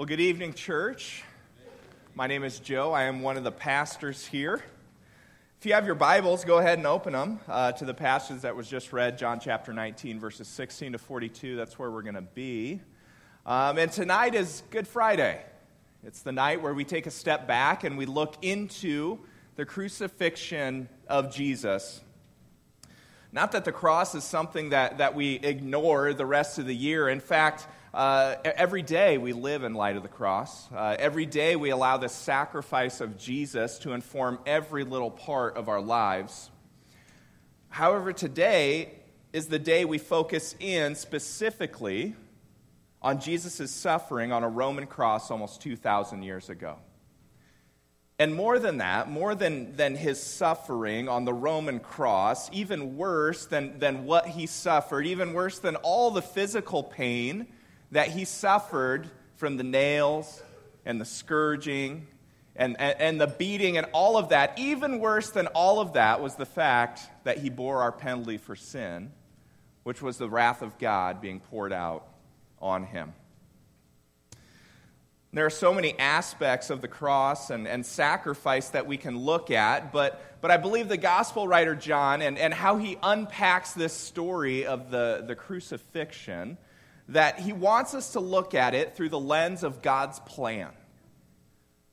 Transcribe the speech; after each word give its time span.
Well, 0.00 0.06
good 0.06 0.18
evening, 0.18 0.54
church. 0.54 1.24
My 2.14 2.26
name 2.26 2.42
is 2.42 2.58
Joe. 2.58 2.90
I 2.90 3.02
am 3.02 3.20
one 3.20 3.36
of 3.36 3.44
the 3.44 3.52
pastors 3.52 4.24
here. 4.24 4.64
If 5.58 5.66
you 5.66 5.74
have 5.74 5.84
your 5.84 5.94
Bibles, 5.94 6.42
go 6.46 6.56
ahead 6.56 6.78
and 6.78 6.86
open 6.86 7.12
them 7.12 7.38
uh, 7.46 7.72
to 7.72 7.84
the 7.84 7.92
passage 7.92 8.40
that 8.40 8.56
was 8.56 8.66
just 8.66 8.94
read, 8.94 9.18
John 9.18 9.40
chapter 9.40 9.74
19, 9.74 10.18
verses 10.18 10.48
16 10.48 10.92
to 10.92 10.98
42. 10.98 11.54
That's 11.54 11.78
where 11.78 11.90
we're 11.90 12.00
going 12.00 12.14
to 12.14 12.22
be. 12.22 12.80
Um, 13.44 13.76
and 13.76 13.92
tonight 13.92 14.34
is 14.34 14.62
Good 14.70 14.88
Friday. 14.88 15.38
It's 16.02 16.22
the 16.22 16.32
night 16.32 16.62
where 16.62 16.72
we 16.72 16.86
take 16.86 17.06
a 17.06 17.10
step 17.10 17.46
back 17.46 17.84
and 17.84 17.98
we 17.98 18.06
look 18.06 18.36
into 18.40 19.18
the 19.56 19.66
crucifixion 19.66 20.88
of 21.08 21.30
Jesus. 21.30 22.00
Not 23.32 23.52
that 23.52 23.66
the 23.66 23.72
cross 23.72 24.14
is 24.14 24.24
something 24.24 24.70
that, 24.70 24.96
that 24.96 25.14
we 25.14 25.34
ignore 25.34 26.14
the 26.14 26.24
rest 26.24 26.58
of 26.58 26.64
the 26.64 26.74
year. 26.74 27.06
In 27.06 27.20
fact, 27.20 27.66
uh, 27.92 28.36
every 28.44 28.82
day 28.82 29.18
we 29.18 29.32
live 29.32 29.64
in 29.64 29.74
light 29.74 29.96
of 29.96 30.02
the 30.02 30.08
cross. 30.08 30.70
Uh, 30.70 30.94
every 30.98 31.26
day 31.26 31.56
we 31.56 31.70
allow 31.70 31.96
the 31.96 32.08
sacrifice 32.08 33.00
of 33.00 33.18
Jesus 33.18 33.78
to 33.80 33.92
inform 33.92 34.38
every 34.46 34.84
little 34.84 35.10
part 35.10 35.56
of 35.56 35.68
our 35.68 35.80
lives. 35.80 36.50
However, 37.68 38.12
today 38.12 38.92
is 39.32 39.46
the 39.46 39.58
day 39.58 39.84
we 39.84 39.98
focus 39.98 40.54
in 40.60 40.94
specifically 40.94 42.14
on 43.02 43.20
Jesus' 43.20 43.72
suffering 43.72 44.30
on 44.30 44.44
a 44.44 44.48
Roman 44.48 44.86
cross 44.86 45.30
almost 45.30 45.60
2,000 45.62 46.22
years 46.22 46.48
ago. 46.48 46.76
And 48.20 48.34
more 48.34 48.58
than 48.58 48.78
that, 48.78 49.10
more 49.10 49.34
than, 49.34 49.74
than 49.76 49.96
his 49.96 50.22
suffering 50.22 51.08
on 51.08 51.24
the 51.24 51.32
Roman 51.32 51.80
cross, 51.80 52.50
even 52.52 52.96
worse 52.96 53.46
than, 53.46 53.78
than 53.78 54.04
what 54.04 54.26
he 54.26 54.46
suffered, 54.46 55.06
even 55.06 55.32
worse 55.32 55.58
than 55.58 55.74
all 55.76 56.10
the 56.10 56.22
physical 56.22 56.84
pain 56.84 57.46
that 57.92 58.08
he 58.08 58.24
suffered 58.24 59.10
from 59.36 59.56
the 59.56 59.64
nails 59.64 60.42
and 60.84 61.00
the 61.00 61.04
scourging 61.04 62.06
and, 62.56 62.76
and, 62.78 63.00
and, 63.00 63.20
the 63.20 63.26
beating 63.26 63.78
and 63.78 63.86
all 63.92 64.16
of 64.16 64.30
that, 64.30 64.58
even 64.58 64.98
worse 64.98 65.30
than 65.30 65.46
all 65.48 65.80
of 65.80 65.94
that 65.94 66.20
was 66.20 66.34
the 66.34 66.44
fact 66.44 67.00
that 67.24 67.38
he 67.38 67.48
bore 67.48 67.80
our 67.80 67.92
penalty 67.92 68.38
for 68.38 68.56
sin, 68.56 69.12
which 69.82 70.02
was 70.02 70.18
the 70.18 70.28
wrath 70.28 70.60
of 70.60 70.76
God 70.78 71.20
being 71.20 71.40
poured 71.40 71.72
out 71.72 72.06
on 72.60 72.84
him. 72.84 73.14
There 75.32 75.46
are 75.46 75.50
so 75.50 75.72
many 75.72 75.96
aspects 75.96 76.70
of 76.70 76.80
the 76.80 76.88
cross 76.88 77.50
and, 77.50 77.68
and 77.68 77.86
sacrifice 77.86 78.70
that 78.70 78.86
we 78.88 78.96
can 78.96 79.16
look 79.16 79.52
at, 79.52 79.92
but, 79.92 80.20
but 80.40 80.50
I 80.50 80.56
believe 80.56 80.88
the 80.88 80.96
gospel 80.96 81.46
writer 81.46 81.76
John 81.76 82.20
and, 82.20 82.36
and 82.36 82.52
how 82.52 82.78
he 82.78 82.98
unpacks 83.00 83.72
this 83.72 83.92
story 83.92 84.66
of 84.66 84.90
the, 84.90 85.22
the 85.24 85.36
crucifixion 85.36 86.58
that 87.10 87.40
he 87.40 87.52
wants 87.52 87.94
us 87.94 88.12
to 88.12 88.20
look 88.20 88.54
at 88.54 88.74
it 88.74 88.96
through 88.96 89.08
the 89.08 89.20
lens 89.20 89.62
of 89.62 89.82
God's 89.82 90.20
plan. 90.20 90.70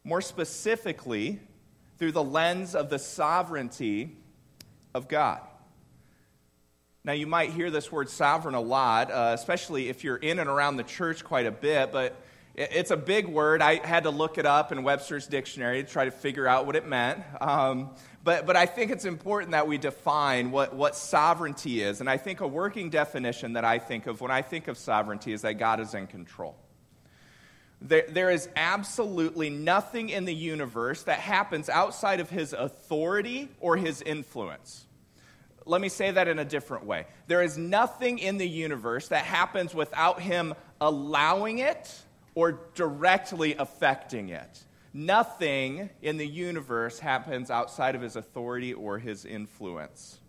More 0.03 0.21
specifically, 0.21 1.39
through 1.97 2.11
the 2.11 2.23
lens 2.23 2.75
of 2.75 2.89
the 2.89 2.99
sovereignty 2.99 4.15
of 4.93 5.07
God. 5.07 5.41
Now, 7.03 7.13
you 7.13 7.25
might 7.25 7.51
hear 7.51 7.71
this 7.71 7.91
word 7.91 8.09
sovereign 8.09 8.53
a 8.53 8.61
lot, 8.61 9.09
uh, 9.09 9.31
especially 9.33 9.89
if 9.89 10.03
you're 10.03 10.17
in 10.17 10.39
and 10.39 10.49
around 10.49 10.77
the 10.77 10.83
church 10.83 11.23
quite 11.23 11.45
a 11.45 11.51
bit, 11.51 11.91
but 11.91 12.21
it's 12.53 12.91
a 12.91 12.97
big 12.97 13.27
word. 13.27 13.61
I 13.61 13.85
had 13.85 14.03
to 14.03 14.09
look 14.09 14.38
it 14.38 14.45
up 14.45 14.71
in 14.71 14.83
Webster's 14.83 15.25
dictionary 15.25 15.83
to 15.83 15.89
try 15.89 16.05
to 16.05 16.11
figure 16.11 16.47
out 16.47 16.65
what 16.65 16.75
it 16.75 16.88
meant. 16.88 17.23
Um, 17.39 17.91
but, 18.28 18.45
but 18.45 18.58
I 18.58 18.66
think 18.66 18.92
it's 18.92 19.06
important 19.06 19.52
that 19.52 19.70
we 19.70 19.78
define 19.78 20.52
what, 20.52 20.75
what 20.75 20.97
sovereignty 20.97 21.81
is. 21.81 22.02
And 22.02 22.09
I 22.09 22.17
think 22.17 22.42
a 22.42 22.47
working 22.47 22.89
definition 22.89 23.53
that 23.53 23.64
I 23.64 23.80
think 23.80 24.06
of 24.06 24.19
when 24.19 24.31
I 24.31 24.42
think 24.42 24.67
of 24.67 24.78
sovereignty 24.78 25.31
is 25.31 25.44
that 25.44 25.53
God 25.53 25.80
is 25.80 25.94
in 25.94 26.08
control. 26.08 26.58
There, 27.80 28.03
there 28.09 28.30
is 28.30 28.50
absolutely 28.58 29.50
nothing 29.50 30.09
in 30.09 30.25
the 30.25 30.36
universe 30.36 31.03
that 31.03 31.19
happens 31.19 31.69
outside 31.69 32.19
of 32.19 32.30
his 32.30 32.52
authority 32.52 33.47
or 33.61 33.78
his 33.78 34.02
influence. 34.02 34.86
Let 35.66 35.80
me 35.80 35.88
say 35.88 36.12
that 36.12 36.28
in 36.28 36.38
a 36.38 36.44
different 36.44 36.84
way. 36.84 37.06
There 37.28 37.41
is 37.41 37.57
nothing 37.57 38.19
in 38.19 38.40
the 38.40 38.50
universe 38.50 39.07
that 39.07 39.24
happens 39.24 39.74
without 39.74 40.19
him 40.19 40.53
allowing 40.81 41.59
it 41.59 41.97
or 42.35 42.59
directly 42.75 43.56
affecting 43.56 44.28
it. 44.28 44.66
Nothing 45.00 45.91
in 46.02 46.18
the 46.18 46.25
universe 46.25 46.97
happens 46.97 47.52
outside 47.52 47.94
of 47.94 48.02
his 48.02 48.16
authority 48.16 48.74
or 48.74 48.97
his 48.97 49.25
influence. 49.25 50.19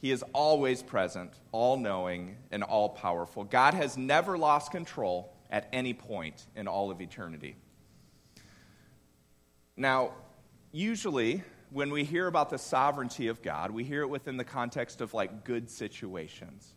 He 0.00 0.10
is 0.10 0.24
always 0.32 0.82
present, 0.82 1.30
all 1.52 1.76
knowing, 1.76 2.38
and 2.50 2.62
all 2.62 2.88
powerful. 2.88 3.44
God 3.44 3.74
has 3.74 3.98
never 3.98 4.38
lost 4.38 4.72
control 4.72 5.36
at 5.50 5.68
any 5.70 5.92
point 5.92 6.46
in 6.56 6.66
all 6.66 6.90
of 6.90 7.02
eternity. 7.02 7.56
Now, 9.76 10.12
usually, 10.72 11.44
when 11.68 11.90
we 11.90 12.04
hear 12.04 12.26
about 12.26 12.48
the 12.48 12.56
sovereignty 12.56 13.28
of 13.28 13.42
God, 13.42 13.70
we 13.70 13.84
hear 13.84 14.00
it 14.00 14.08
within 14.08 14.38
the 14.38 14.44
context 14.44 15.02
of 15.02 15.12
like 15.12 15.44
good 15.44 15.68
situations, 15.68 16.72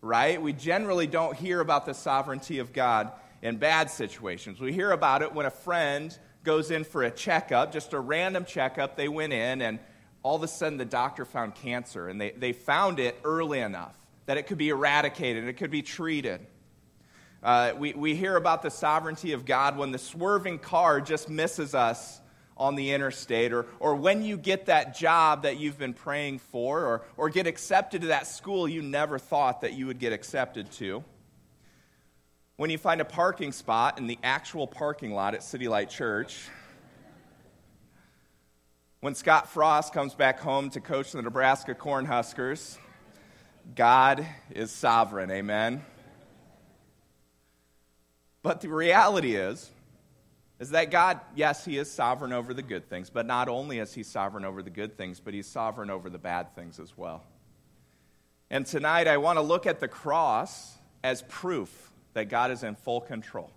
right? 0.00 0.40
We 0.40 0.52
generally 0.52 1.08
don't 1.08 1.36
hear 1.36 1.58
about 1.58 1.86
the 1.86 1.94
sovereignty 1.94 2.60
of 2.60 2.72
God 2.72 3.10
in 3.42 3.56
bad 3.56 3.90
situations. 3.90 4.60
We 4.60 4.72
hear 4.72 4.92
about 4.92 5.22
it 5.22 5.32
when 5.32 5.46
a 5.46 5.50
friend 5.50 6.16
goes 6.44 6.70
in 6.70 6.84
for 6.84 7.02
a 7.02 7.10
checkup, 7.10 7.72
just 7.72 7.92
a 7.92 8.00
random 8.00 8.44
checkup. 8.44 8.96
They 8.96 9.08
went 9.08 9.32
in, 9.32 9.62
and 9.62 9.78
all 10.22 10.36
of 10.36 10.42
a 10.42 10.48
sudden 10.48 10.78
the 10.78 10.84
doctor 10.84 11.24
found 11.24 11.54
cancer, 11.54 12.08
and 12.08 12.20
they, 12.20 12.30
they 12.30 12.52
found 12.52 12.98
it 12.98 13.18
early 13.24 13.60
enough 13.60 13.96
that 14.26 14.36
it 14.36 14.46
could 14.46 14.58
be 14.58 14.68
eradicated, 14.68 15.44
it 15.44 15.54
could 15.54 15.70
be 15.70 15.82
treated. 15.82 16.46
Uh, 17.42 17.72
we, 17.76 17.92
we 17.92 18.14
hear 18.14 18.36
about 18.36 18.62
the 18.62 18.70
sovereignty 18.70 19.32
of 19.32 19.46
God 19.46 19.78
when 19.78 19.92
the 19.92 19.98
swerving 19.98 20.58
car 20.58 21.00
just 21.00 21.28
misses 21.28 21.74
us 21.74 22.20
on 22.56 22.74
the 22.74 22.90
interstate, 22.90 23.52
or, 23.52 23.66
or 23.78 23.94
when 23.94 24.22
you 24.24 24.36
get 24.36 24.66
that 24.66 24.96
job 24.96 25.44
that 25.44 25.58
you've 25.58 25.78
been 25.78 25.94
praying 25.94 26.40
for, 26.40 26.84
or, 26.84 27.02
or 27.16 27.30
get 27.30 27.46
accepted 27.46 28.00
to 28.00 28.08
that 28.08 28.26
school 28.26 28.68
you 28.68 28.82
never 28.82 29.18
thought 29.18 29.60
that 29.60 29.74
you 29.74 29.86
would 29.86 30.00
get 30.00 30.12
accepted 30.12 30.68
to 30.72 31.04
when 32.58 32.70
you 32.70 32.76
find 32.76 33.00
a 33.00 33.04
parking 33.04 33.52
spot 33.52 33.98
in 33.98 34.08
the 34.08 34.18
actual 34.24 34.66
parking 34.66 35.14
lot 35.14 35.32
at 35.32 35.44
City 35.44 35.68
Light 35.68 35.88
Church, 35.88 36.48
when 38.98 39.14
Scott 39.14 39.48
Frost 39.48 39.92
comes 39.94 40.12
back 40.12 40.40
home 40.40 40.68
to 40.70 40.80
coach 40.80 41.12
the 41.12 41.22
Nebraska 41.22 41.72
Cornhuskers, 41.76 42.76
God 43.76 44.26
is 44.50 44.72
sovereign, 44.72 45.30
amen? 45.30 45.84
But 48.42 48.60
the 48.60 48.70
reality 48.70 49.36
is, 49.36 49.70
is 50.58 50.70
that 50.70 50.90
God, 50.90 51.20
yes, 51.36 51.64
He 51.64 51.78
is 51.78 51.88
sovereign 51.88 52.32
over 52.32 52.52
the 52.52 52.62
good 52.62 52.90
things, 52.90 53.08
but 53.08 53.24
not 53.24 53.48
only 53.48 53.78
is 53.78 53.94
He 53.94 54.02
sovereign 54.02 54.44
over 54.44 54.64
the 54.64 54.70
good 54.70 54.98
things, 54.98 55.20
but 55.20 55.32
He's 55.32 55.46
sovereign 55.46 55.90
over 55.90 56.10
the 56.10 56.18
bad 56.18 56.56
things 56.56 56.80
as 56.80 56.98
well. 56.98 57.22
And 58.50 58.66
tonight 58.66 59.06
I 59.06 59.18
want 59.18 59.36
to 59.36 59.42
look 59.42 59.64
at 59.64 59.78
the 59.78 59.86
cross 59.86 60.76
as 61.04 61.22
proof 61.28 61.87
that 62.18 62.28
God 62.28 62.50
is 62.50 62.64
in 62.64 62.74
full 62.74 63.00
control, 63.00 63.48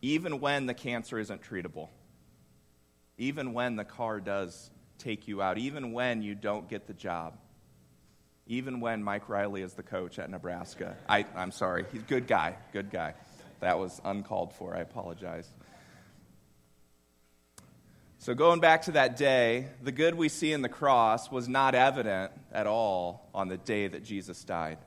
even 0.00 0.40
when 0.40 0.64
the 0.64 0.72
cancer 0.72 1.18
isn't 1.18 1.42
treatable, 1.42 1.90
even 3.18 3.52
when 3.52 3.76
the 3.76 3.84
car 3.84 4.20
does 4.20 4.70
take 4.96 5.28
you 5.28 5.42
out, 5.42 5.58
even 5.58 5.92
when 5.92 6.22
you 6.22 6.34
don't 6.34 6.66
get 6.66 6.86
the 6.86 6.94
job, 6.94 7.36
even 8.46 8.80
when 8.80 9.02
Mike 9.02 9.28
Riley 9.28 9.60
is 9.60 9.74
the 9.74 9.82
coach 9.82 10.18
at 10.18 10.30
Nebraska. 10.30 10.96
I, 11.10 11.26
I'm 11.36 11.52
sorry, 11.52 11.84
he's 11.92 12.00
a 12.00 12.06
good 12.06 12.26
guy, 12.26 12.56
good 12.72 12.90
guy. 12.90 13.12
That 13.60 13.78
was 13.78 14.00
uncalled 14.02 14.54
for. 14.54 14.74
I 14.74 14.80
apologize. 14.80 15.46
So, 18.16 18.32
going 18.32 18.60
back 18.60 18.82
to 18.82 18.92
that 18.92 19.18
day, 19.18 19.68
the 19.82 19.92
good 19.92 20.14
we 20.14 20.30
see 20.30 20.52
in 20.52 20.62
the 20.62 20.70
cross 20.70 21.30
was 21.30 21.50
not 21.50 21.74
evident 21.74 22.32
at 22.50 22.66
all 22.66 23.28
on 23.34 23.48
the 23.48 23.58
day 23.58 23.88
that 23.88 24.04
Jesus 24.04 24.42
died. 24.42 24.78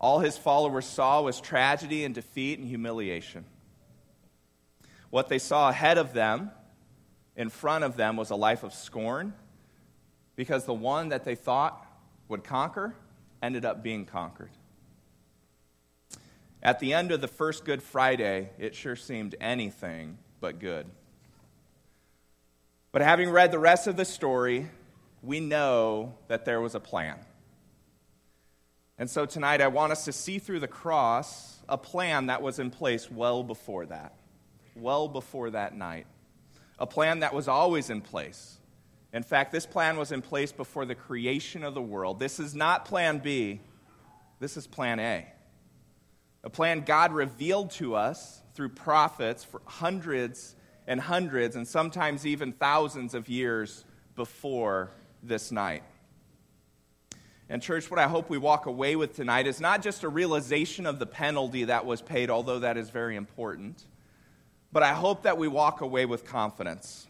All 0.00 0.20
his 0.20 0.38
followers 0.38 0.86
saw 0.86 1.22
was 1.22 1.40
tragedy 1.40 2.04
and 2.04 2.14
defeat 2.14 2.58
and 2.58 2.68
humiliation. 2.68 3.44
What 5.10 5.28
they 5.28 5.38
saw 5.38 5.68
ahead 5.68 5.98
of 5.98 6.12
them, 6.12 6.50
in 7.36 7.48
front 7.48 7.84
of 7.84 7.96
them, 7.96 8.16
was 8.16 8.30
a 8.30 8.36
life 8.36 8.62
of 8.62 8.74
scorn 8.74 9.32
because 10.36 10.66
the 10.66 10.74
one 10.74 11.08
that 11.08 11.24
they 11.24 11.34
thought 11.34 11.84
would 12.28 12.44
conquer 12.44 12.94
ended 13.42 13.64
up 13.64 13.82
being 13.82 14.04
conquered. 14.04 14.50
At 16.62 16.80
the 16.80 16.92
end 16.92 17.10
of 17.12 17.20
the 17.20 17.28
first 17.28 17.64
Good 17.64 17.82
Friday, 17.82 18.50
it 18.58 18.74
sure 18.74 18.96
seemed 18.96 19.34
anything 19.40 20.18
but 20.40 20.58
good. 20.58 20.86
But 22.92 23.02
having 23.02 23.30
read 23.30 23.52
the 23.52 23.58
rest 23.58 23.86
of 23.86 23.96
the 23.96 24.04
story, 24.04 24.68
we 25.22 25.40
know 25.40 26.14
that 26.28 26.44
there 26.44 26.60
was 26.60 26.74
a 26.74 26.80
plan. 26.80 27.18
And 28.98 29.08
so 29.08 29.26
tonight 29.26 29.60
I 29.60 29.68
want 29.68 29.92
us 29.92 30.04
to 30.06 30.12
see 30.12 30.38
through 30.38 30.60
the 30.60 30.68
cross 30.68 31.58
a 31.68 31.78
plan 31.78 32.26
that 32.26 32.42
was 32.42 32.58
in 32.58 32.70
place 32.70 33.10
well 33.10 33.44
before 33.44 33.86
that, 33.86 34.14
well 34.74 35.06
before 35.06 35.50
that 35.50 35.76
night. 35.76 36.06
A 36.78 36.86
plan 36.86 37.20
that 37.20 37.32
was 37.32 37.46
always 37.46 37.90
in 37.90 38.00
place. 38.00 38.58
In 39.12 39.22
fact, 39.22 39.52
this 39.52 39.66
plan 39.66 39.96
was 39.96 40.12
in 40.12 40.20
place 40.20 40.52
before 40.52 40.84
the 40.84 40.94
creation 40.94 41.62
of 41.62 41.74
the 41.74 41.82
world. 41.82 42.18
This 42.18 42.40
is 42.40 42.54
not 42.54 42.84
plan 42.84 43.18
B, 43.18 43.60
this 44.40 44.56
is 44.56 44.66
plan 44.66 45.00
A. 45.00 45.26
a 46.44 46.50
plan 46.50 46.82
God 46.82 47.12
revealed 47.12 47.70
to 47.72 47.94
us 47.94 48.42
through 48.54 48.70
prophets 48.70 49.44
for 49.44 49.60
hundreds 49.64 50.56
and 50.86 51.00
hundreds 51.00 51.56
and 51.56 51.66
sometimes 51.66 52.26
even 52.26 52.52
thousands 52.52 53.14
of 53.14 53.28
years 53.28 53.84
before 54.16 54.90
this 55.22 55.52
night. 55.52 55.82
And, 57.50 57.62
church, 57.62 57.90
what 57.90 57.98
I 57.98 58.08
hope 58.08 58.28
we 58.28 58.36
walk 58.36 58.66
away 58.66 58.94
with 58.94 59.16
tonight 59.16 59.46
is 59.46 59.60
not 59.60 59.82
just 59.82 60.04
a 60.04 60.08
realization 60.08 60.84
of 60.84 60.98
the 60.98 61.06
penalty 61.06 61.64
that 61.64 61.86
was 61.86 62.02
paid, 62.02 62.28
although 62.28 62.58
that 62.58 62.76
is 62.76 62.90
very 62.90 63.16
important, 63.16 63.86
but 64.70 64.82
I 64.82 64.92
hope 64.92 65.22
that 65.22 65.38
we 65.38 65.48
walk 65.48 65.80
away 65.80 66.04
with 66.04 66.26
confidence. 66.26 67.06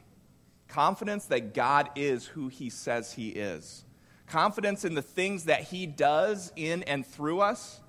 Confidence 0.69 1.25
that 1.27 1.55
God 1.55 1.91
is 1.97 2.25
who 2.27 2.49
He 2.49 2.71
says 2.71 3.13
He 3.13 3.31
is. 3.31 3.85
Confidence 4.29 4.85
in 4.85 4.95
the 4.95 5.03
things 5.03 5.45
that 5.45 5.63
He 5.63 5.87
does 5.87 6.53
in 6.55 6.85
and 6.85 7.05
through 7.05 7.41
us. 7.41 7.81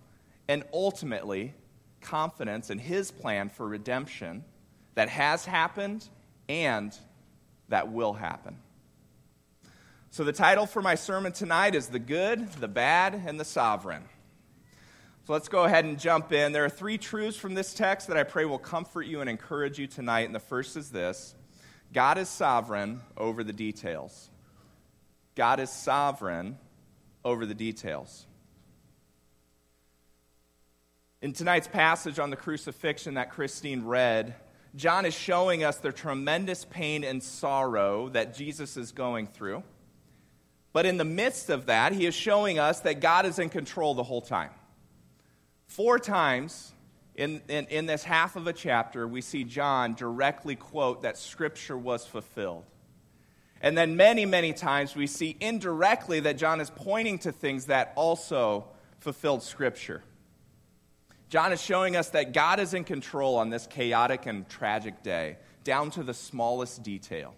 And 0.47 0.63
ultimately, 0.73 1.53
confidence 2.01 2.71
in 2.71 2.79
His 2.79 3.11
plan 3.11 3.49
for 3.49 3.67
redemption 3.67 4.43
that 4.95 5.09
has 5.09 5.45
happened 5.45 6.07
and 6.47 6.97
that 7.67 7.91
will 7.91 8.13
happen. 8.13 8.57
So, 10.11 10.23
the 10.23 10.33
title 10.33 10.65
for 10.65 10.81
my 10.81 10.95
sermon 10.95 11.33
tonight 11.33 11.75
is 11.75 11.89
The 11.89 11.99
Good, 11.99 12.51
the 12.53 12.67
Bad, 12.67 13.13
and 13.27 13.39
the 13.39 13.45
Sovereign. 13.45 14.01
So, 15.27 15.33
let's 15.33 15.47
go 15.47 15.65
ahead 15.65 15.85
and 15.85 15.99
jump 15.99 16.31
in. 16.31 16.51
There 16.51 16.65
are 16.65 16.69
three 16.69 16.97
truths 16.97 17.37
from 17.37 17.53
this 17.53 17.75
text 17.75 18.07
that 18.07 18.17
I 18.17 18.23
pray 18.23 18.45
will 18.45 18.57
comfort 18.57 19.03
you 19.03 19.21
and 19.21 19.29
encourage 19.29 19.77
you 19.77 19.85
tonight. 19.85 20.25
And 20.25 20.33
the 20.33 20.39
first 20.39 20.75
is 20.77 20.89
this 20.89 21.35
God 21.93 22.17
is 22.17 22.27
sovereign 22.27 23.01
over 23.17 23.43
the 23.43 23.53
details. 23.53 24.31
God 25.35 25.59
is 25.59 25.69
sovereign 25.69 26.57
over 27.23 27.45
the 27.45 27.53
details. 27.53 28.25
In 31.21 31.33
tonight's 31.33 31.67
passage 31.67 32.17
on 32.17 32.31
the 32.31 32.35
crucifixion 32.35 33.13
that 33.13 33.29
Christine 33.29 33.83
read, 33.85 34.33
John 34.75 35.05
is 35.05 35.13
showing 35.13 35.63
us 35.63 35.77
the 35.77 35.91
tremendous 35.91 36.65
pain 36.65 37.03
and 37.03 37.21
sorrow 37.21 38.09
that 38.09 38.33
Jesus 38.33 38.75
is 38.75 38.91
going 38.91 39.27
through. 39.27 39.61
But 40.71 40.85
in 40.85 40.97
the 40.97 41.05
midst 41.05 41.49
of 41.49 41.65
that, 41.65 41.93
he 41.93 42.05
is 42.05 42.13
showing 42.13 42.59
us 42.59 42.81
that 42.81 42.99
God 42.99 43.25
is 43.25 43.39
in 43.39 43.49
control 43.49 43.95
the 43.95 44.03
whole 44.03 44.21
time. 44.21 44.51
Four 45.67 45.99
times 45.99 46.73
in, 47.15 47.41
in, 47.47 47.65
in, 47.67 47.85
this 47.85 48.03
half 48.03 48.35
of 48.35 48.47
a 48.47 48.53
chapter, 48.53 49.07
we 49.07 49.21
see 49.21 49.43
John 49.43 49.93
directly 49.93 50.55
quote 50.55 51.01
that 51.01 51.17
Scripture 51.17 51.77
was 51.77 52.05
fulfilled. 52.05 52.63
And 53.61 53.77
then 53.77 53.97
many, 53.97 54.25
many 54.25 54.53
times 54.53 54.95
we 54.95 55.05
see 55.05 55.35
indirectly 55.39 56.21
that 56.21 56.37
John 56.37 56.61
is 56.61 56.69
pointing 56.69 57.19
to 57.19 57.31
things 57.31 57.65
that 57.65 57.91
also 57.95 58.65
fulfilled 58.99 59.43
Scripture. 59.43 60.01
John 61.29 61.51
is 61.51 61.61
showing 61.61 61.95
us 61.95 62.09
that 62.09 62.33
God 62.33 62.59
is 62.59 62.73
in 62.73 62.83
control 62.83 63.35
on 63.35 63.49
this 63.49 63.67
chaotic 63.67 64.25
and 64.25 64.47
tragic 64.49 65.03
day, 65.03 65.37
down 65.63 65.91
to 65.91 66.03
the 66.03 66.13
smallest 66.13 66.83
detail. 66.83 67.35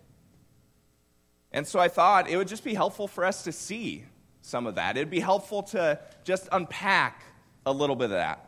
And 1.52 1.68
so 1.68 1.80
I 1.80 1.88
thought 1.88 2.30
it 2.30 2.38
would 2.38 2.48
just 2.48 2.64
be 2.64 2.74
helpful 2.74 3.08
for 3.08 3.26
us 3.26 3.44
to 3.44 3.52
see 3.52 4.06
some 4.42 4.66
of 4.68 4.76
that. 4.76 4.98
It'd 4.98 5.10
be 5.10 5.20
helpful 5.20 5.64
to 5.64 6.00
just 6.24 6.48
unpack 6.52 7.24
a 7.66 7.72
little 7.72 7.96
bit 7.96 8.06
of 8.06 8.12
that. 8.12 8.48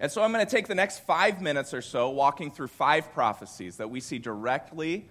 And 0.00 0.10
so 0.10 0.22
I'm 0.22 0.32
going 0.32 0.44
to 0.44 0.50
take 0.50 0.66
the 0.66 0.74
next 0.74 1.00
five 1.00 1.40
minutes 1.40 1.72
or 1.72 1.80
so 1.80 2.10
walking 2.10 2.50
through 2.50 2.66
five 2.66 3.12
prophecies 3.12 3.76
that 3.76 3.90
we 3.90 4.00
see 4.00 4.18
directly 4.18 5.06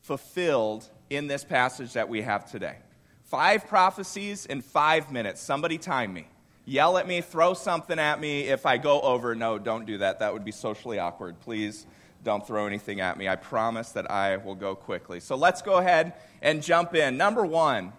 fulfilled 0.00 0.88
in 1.08 1.28
this 1.28 1.44
passage 1.44 1.92
that 1.92 2.08
we 2.08 2.22
have 2.22 2.50
today. 2.50 2.76
Five 3.24 3.66
prophecies 3.66 4.46
in 4.46 4.60
five 4.60 5.10
minutes. 5.10 5.40
Somebody 5.40 5.78
time 5.78 6.12
me. 6.12 6.26
Yell 6.64 6.98
at 6.98 7.06
me, 7.06 7.20
throw 7.20 7.54
something 7.54 7.98
at 7.98 8.20
me 8.20 8.42
if 8.42 8.66
I 8.66 8.76
go 8.76 9.00
over. 9.00 9.34
No, 9.36 9.56
don't 9.58 9.86
do 9.86 9.98
that. 9.98 10.18
That 10.18 10.32
would 10.32 10.44
be 10.44 10.52
socially 10.52 10.98
awkward. 10.98 11.38
Please 11.40 11.86
don't 12.26 12.44
throw 12.44 12.66
anything 12.66 13.00
at 13.00 13.16
me. 13.16 13.28
I 13.28 13.36
promise 13.36 13.90
that 13.92 14.10
I 14.10 14.36
will 14.36 14.56
go 14.56 14.74
quickly. 14.74 15.20
So 15.20 15.36
let's 15.36 15.62
go 15.62 15.76
ahead 15.76 16.12
and 16.42 16.60
jump 16.60 16.92
in. 16.94 17.16
Number 17.16 17.46
one, 17.46 17.92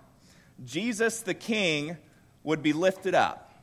Jesus 0.65 1.21
the 1.21 1.33
King 1.33 1.95
would 2.43 2.61
be 2.61 2.73
lifted 2.73 3.15
up. 3.15 3.53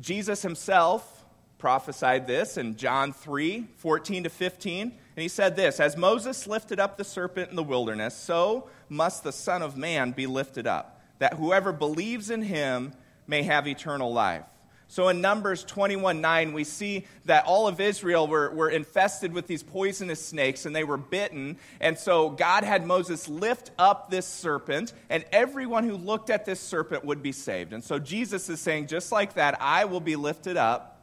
Jesus 0.00 0.42
himself 0.42 1.24
prophesied 1.58 2.26
this 2.26 2.56
in 2.56 2.76
John 2.76 3.12
3 3.12 3.68
14 3.76 4.24
to 4.24 4.30
15. 4.30 4.82
And 4.82 5.22
he 5.22 5.28
said 5.28 5.54
this 5.54 5.78
As 5.78 5.96
Moses 5.96 6.48
lifted 6.48 6.80
up 6.80 6.98
the 6.98 7.04
serpent 7.04 7.50
in 7.50 7.56
the 7.56 7.62
wilderness, 7.62 8.16
so 8.16 8.68
must 8.88 9.22
the 9.22 9.32
Son 9.32 9.62
of 9.62 9.76
Man 9.76 10.10
be 10.10 10.26
lifted 10.26 10.66
up, 10.66 11.00
that 11.20 11.34
whoever 11.34 11.72
believes 11.72 12.30
in 12.30 12.42
him 12.42 12.94
may 13.28 13.44
have 13.44 13.68
eternal 13.68 14.12
life. 14.12 14.44
So 14.92 15.08
in 15.08 15.22
Numbers 15.22 15.64
21 15.64 16.20
9, 16.20 16.52
we 16.52 16.64
see 16.64 17.06
that 17.24 17.46
all 17.46 17.66
of 17.66 17.80
Israel 17.80 18.28
were, 18.28 18.50
were 18.50 18.68
infested 18.68 19.32
with 19.32 19.46
these 19.46 19.62
poisonous 19.62 20.22
snakes 20.22 20.66
and 20.66 20.76
they 20.76 20.84
were 20.84 20.98
bitten. 20.98 21.56
And 21.80 21.98
so 21.98 22.28
God 22.28 22.62
had 22.62 22.86
Moses 22.86 23.26
lift 23.26 23.70
up 23.78 24.10
this 24.10 24.26
serpent, 24.26 24.92
and 25.08 25.24
everyone 25.32 25.84
who 25.84 25.96
looked 25.96 26.28
at 26.28 26.44
this 26.44 26.60
serpent 26.60 27.06
would 27.06 27.22
be 27.22 27.32
saved. 27.32 27.72
And 27.72 27.82
so 27.82 27.98
Jesus 27.98 28.50
is 28.50 28.60
saying, 28.60 28.88
just 28.88 29.10
like 29.10 29.32
that, 29.36 29.56
I 29.62 29.86
will 29.86 30.00
be 30.00 30.14
lifted 30.14 30.58
up, 30.58 31.00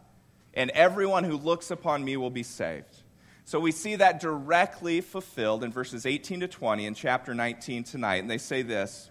and 0.53 0.69
everyone 0.69 1.24
who 1.24 1.36
looks 1.36 1.71
upon 1.71 2.06
me 2.06 2.15
will 2.15 2.30
be 2.30 2.44
saved. 2.44 2.95
So 3.44 3.59
we 3.59 3.71
see 3.71 3.95
that 3.95 4.21
directly 4.21 5.01
fulfilled 5.01 5.63
in 5.63 5.71
verses 5.71 6.06
18 6.06 6.41
to 6.41 6.47
20 6.47 6.86
in 6.86 6.94
chapter 6.94 7.33
19 7.33 7.86
tonight. 7.86 8.18
And 8.18 8.30
they 8.30 8.38
say 8.38 8.62
this. 8.62 9.09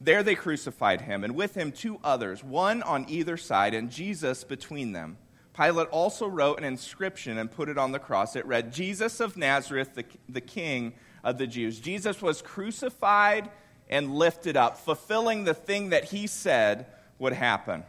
There 0.00 0.22
they 0.22 0.36
crucified 0.36 1.00
him, 1.00 1.24
and 1.24 1.34
with 1.34 1.56
him 1.56 1.72
two 1.72 1.98
others, 2.04 2.44
one 2.44 2.82
on 2.82 3.06
either 3.08 3.36
side, 3.36 3.74
and 3.74 3.90
Jesus 3.90 4.44
between 4.44 4.92
them. 4.92 5.18
Pilate 5.54 5.88
also 5.88 6.28
wrote 6.28 6.58
an 6.58 6.64
inscription 6.64 7.36
and 7.36 7.50
put 7.50 7.68
it 7.68 7.78
on 7.78 7.90
the 7.90 7.98
cross. 7.98 8.36
It 8.36 8.46
read, 8.46 8.72
Jesus 8.72 9.18
of 9.18 9.36
Nazareth, 9.36 9.96
the, 9.96 10.04
the 10.28 10.40
King 10.40 10.94
of 11.24 11.36
the 11.36 11.48
Jews. 11.48 11.80
Jesus 11.80 12.22
was 12.22 12.42
crucified 12.42 13.50
and 13.88 14.14
lifted 14.14 14.56
up, 14.56 14.78
fulfilling 14.78 15.42
the 15.42 15.54
thing 15.54 15.88
that 15.90 16.04
he 16.04 16.28
said 16.28 16.86
would 17.18 17.32
happen. 17.32 17.82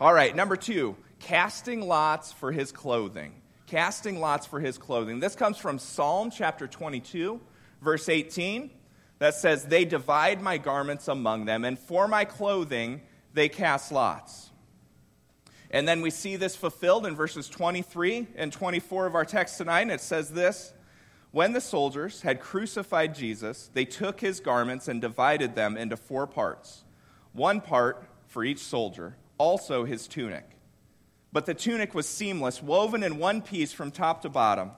All 0.00 0.14
right, 0.14 0.36
number 0.36 0.56
two, 0.56 0.96
casting 1.18 1.80
lots 1.80 2.30
for 2.30 2.52
his 2.52 2.70
clothing. 2.70 3.34
Casting 3.66 4.20
lots 4.20 4.46
for 4.46 4.60
his 4.60 4.78
clothing. 4.78 5.18
This 5.18 5.34
comes 5.34 5.58
from 5.58 5.80
Psalm 5.80 6.30
chapter 6.30 6.68
22, 6.68 7.40
verse 7.82 8.08
18 8.08 8.70
that 9.20 9.34
says, 9.34 9.66
They 9.66 9.84
divide 9.84 10.42
my 10.42 10.58
garments 10.58 11.06
among 11.06 11.44
them, 11.44 11.64
and 11.64 11.78
for 11.78 12.08
my 12.08 12.24
clothing 12.24 13.02
they 13.32 13.48
cast 13.48 13.92
lots. 13.92 14.50
And 15.70 15.86
then 15.86 16.00
we 16.00 16.10
see 16.10 16.34
this 16.34 16.56
fulfilled 16.56 17.06
in 17.06 17.14
verses 17.14 17.48
23 17.48 18.26
and 18.34 18.52
24 18.52 19.06
of 19.06 19.14
our 19.14 19.24
text 19.24 19.56
tonight, 19.56 19.82
and 19.82 19.92
it 19.92 20.00
says 20.00 20.30
this 20.30 20.72
When 21.30 21.52
the 21.52 21.60
soldiers 21.60 22.22
had 22.22 22.40
crucified 22.40 23.14
Jesus, 23.14 23.70
they 23.72 23.84
took 23.84 24.20
his 24.20 24.40
garments 24.40 24.88
and 24.88 25.00
divided 25.00 25.54
them 25.54 25.76
into 25.76 25.96
four 25.96 26.26
parts, 26.26 26.82
one 27.32 27.60
part 27.60 28.04
for 28.26 28.42
each 28.42 28.58
soldier, 28.58 29.16
also 29.38 29.84
his 29.84 30.08
tunic. 30.08 30.48
But 31.32 31.46
the 31.46 31.54
tunic 31.54 31.94
was 31.94 32.08
seamless, 32.08 32.60
woven 32.60 33.04
in 33.04 33.18
one 33.18 33.40
piece 33.42 33.72
from 33.72 33.92
top 33.92 34.22
to 34.22 34.28
bottom. 34.28 34.72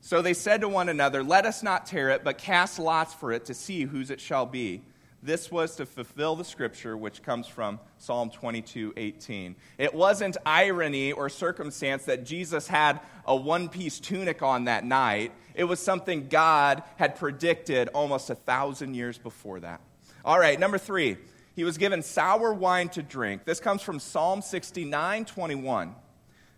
So 0.00 0.22
they 0.22 0.34
said 0.34 0.62
to 0.62 0.68
one 0.68 0.88
another, 0.88 1.22
Let 1.22 1.46
us 1.46 1.62
not 1.62 1.86
tear 1.86 2.10
it, 2.10 2.24
but 2.24 2.38
cast 2.38 2.78
lots 2.78 3.14
for 3.14 3.32
it 3.32 3.46
to 3.46 3.54
see 3.54 3.84
whose 3.84 4.10
it 4.10 4.20
shall 4.20 4.46
be. 4.46 4.82
This 5.22 5.50
was 5.50 5.76
to 5.76 5.84
fulfill 5.84 6.34
the 6.34 6.44
scripture 6.44 6.96
which 6.96 7.22
comes 7.22 7.46
from 7.46 7.78
Psalm 7.98 8.30
22 8.30 8.94
18. 8.96 9.54
It 9.76 9.92
wasn't 9.92 10.38
irony 10.46 11.12
or 11.12 11.28
circumstance 11.28 12.04
that 12.04 12.24
Jesus 12.24 12.66
had 12.66 13.00
a 13.26 13.36
one 13.36 13.68
piece 13.68 14.00
tunic 14.00 14.42
on 14.42 14.64
that 14.64 14.84
night. 14.84 15.32
It 15.54 15.64
was 15.64 15.78
something 15.78 16.28
God 16.28 16.82
had 16.96 17.16
predicted 17.16 17.88
almost 17.88 18.30
a 18.30 18.34
thousand 18.34 18.94
years 18.94 19.18
before 19.18 19.60
that. 19.60 19.82
All 20.24 20.38
right, 20.38 20.58
number 20.58 20.78
three, 20.78 21.18
he 21.54 21.64
was 21.64 21.76
given 21.76 22.02
sour 22.02 22.54
wine 22.54 22.88
to 22.90 23.02
drink. 23.02 23.44
This 23.44 23.60
comes 23.60 23.82
from 23.82 23.98
Psalm 23.98 24.40
69 24.40 25.26
21. 25.26 25.94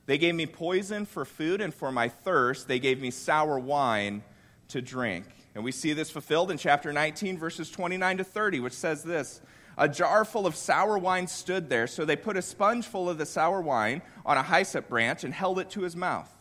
They 0.06 0.18
gave 0.18 0.35
me 0.35 0.47
poison 0.47 1.06
for 1.06 1.25
food, 1.25 1.61
and 1.61 1.73
for 1.73 1.92
my 1.92 2.09
thirst, 2.09 2.68
they 2.68 2.78
gave 2.78 3.00
me 3.00 3.11
sour 3.11 3.59
wine 3.59 4.23
to 4.68 4.82
drink. 4.82 5.26
And 5.54 5.64
we 5.64 5.73
see 5.73 5.92
this 5.92 6.11
fulfilled 6.11 6.50
in 6.50 6.59
chapter 6.59 6.92
19, 6.92 7.38
verses 7.38 7.71
29 7.71 8.18
to 8.18 8.25
30, 8.25 8.61
which 8.61 8.73
says 8.73 9.02
this 9.02 9.40
A 9.76 9.88
jar 9.88 10.25
full 10.25 10.47
of 10.47 10.56
sour 10.56 10.99
wine 10.99 11.26
stood 11.26 11.68
there, 11.68 11.87
so 11.87 12.04
they 12.04 12.16
put 12.16 12.37
a 12.37 12.42
sponge 12.42 12.87
full 12.87 13.09
of 13.09 13.18
the 13.18 13.26
sour 13.26 13.61
wine 13.61 14.02
on 14.26 14.37
a 14.37 14.42
hyssop 14.42 14.88
branch 14.88 15.25
and 15.25 15.32
held 15.35 15.59
it 15.59 15.71
to 15.71 15.82
his 15.82 15.94
mouth. 15.94 16.32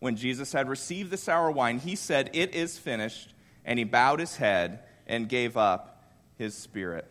When 0.00 0.16
Jesus 0.16 0.52
had 0.52 0.68
received 0.68 1.10
the 1.10 1.16
sour 1.16 1.50
wine, 1.50 1.78
he 1.78 1.96
said, 1.96 2.30
It 2.32 2.54
is 2.54 2.78
finished. 2.78 3.34
And 3.64 3.78
he 3.78 3.84
bowed 3.84 4.20
his 4.20 4.36
head 4.36 4.80
and 5.06 5.28
gave 5.28 5.56
up 5.56 6.12
his 6.36 6.56
spirit. 6.56 7.10